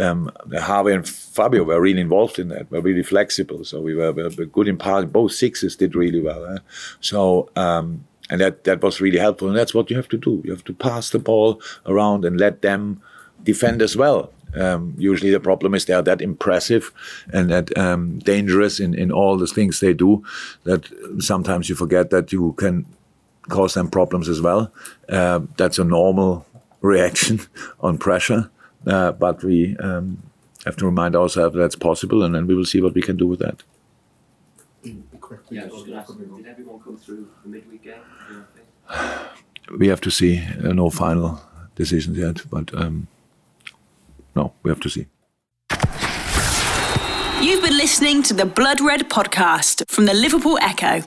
um, 0.00 0.30
Harvey 0.56 0.92
and 0.92 1.06
Fabio 1.06 1.64
were 1.64 1.80
really 1.80 2.00
involved 2.00 2.38
in 2.38 2.46
that, 2.50 2.70
were 2.70 2.80
really 2.80 3.02
flexible. 3.02 3.64
So 3.64 3.80
we 3.80 3.96
were, 3.96 4.12
were 4.12 4.30
good 4.30 4.68
in 4.68 4.78
part. 4.78 5.12
Both 5.12 5.32
sixes 5.32 5.74
did 5.74 5.96
really 5.96 6.20
well. 6.20 6.46
Eh? 6.46 6.58
So, 7.00 7.50
um, 7.56 8.04
and 8.30 8.40
that, 8.40 8.62
that 8.62 8.82
was 8.82 9.00
really 9.00 9.18
helpful. 9.18 9.48
And 9.48 9.56
that's 9.56 9.74
what 9.74 9.90
you 9.90 9.96
have 9.96 10.08
to 10.10 10.16
do. 10.16 10.42
You 10.44 10.52
have 10.52 10.64
to 10.64 10.72
pass 10.72 11.10
the 11.10 11.18
ball 11.18 11.60
around 11.86 12.24
and 12.24 12.38
let 12.38 12.62
them 12.62 13.02
defend 13.42 13.82
as 13.82 13.96
well. 13.96 14.32
Um, 14.56 14.94
usually 14.96 15.30
the 15.30 15.40
problem 15.40 15.74
is 15.74 15.84
they 15.84 15.94
are 15.94 16.02
that 16.02 16.20
impressive 16.20 16.92
and 17.32 17.50
that 17.50 17.76
um, 17.76 18.18
dangerous 18.20 18.80
in, 18.80 18.94
in 18.94 19.10
all 19.10 19.36
the 19.36 19.46
things 19.46 19.80
they 19.80 19.94
do 19.94 20.24
that 20.64 20.88
sometimes 21.18 21.68
you 21.68 21.74
forget 21.74 22.10
that 22.10 22.32
you 22.32 22.52
can 22.52 22.86
cause 23.48 23.74
them 23.74 23.90
problems 23.90 24.28
as 24.28 24.40
well. 24.40 24.72
Uh, 25.08 25.40
that's 25.56 25.78
a 25.78 25.84
normal 25.84 26.46
reaction 26.80 27.40
on 27.80 27.98
pressure, 27.98 28.50
uh, 28.86 29.12
but 29.12 29.42
we 29.42 29.76
um, 29.78 30.22
have 30.64 30.76
to 30.76 30.86
remind 30.86 31.16
ourselves 31.16 31.56
that's 31.56 31.76
possible, 31.76 32.22
and 32.22 32.34
then 32.34 32.46
we 32.46 32.54
will 32.54 32.64
see 32.64 32.80
what 32.80 32.94
we 32.94 33.02
can 33.02 33.16
do 33.16 33.26
with 33.26 33.40
that. 33.40 33.62
Yeah, 35.50 35.64
ask, 35.96 36.16
did 36.18 36.46
everyone 36.46 36.80
come 36.80 36.96
through 36.96 37.28
the 37.42 37.48
midweek 37.48 37.82
game? 37.82 38.00
We 39.78 39.88
have 39.88 40.02
to 40.02 40.10
see. 40.10 40.46
Uh, 40.62 40.74
no 40.74 40.90
final 40.90 41.40
decisions 41.74 42.18
yet, 42.18 42.42
but 42.50 42.74
um, 42.74 43.08
no, 44.36 44.52
we 44.62 44.70
have 44.70 44.80
to 44.80 44.88
see. 44.88 45.06
You've 47.40 47.62
been 47.62 47.76
listening 47.76 48.22
to 48.24 48.34
the 48.34 48.46
Blood 48.46 48.80
Red 48.80 49.10
podcast 49.10 49.88
from 49.90 50.06
the 50.06 50.14
Liverpool 50.14 50.58
Echo. 50.62 51.02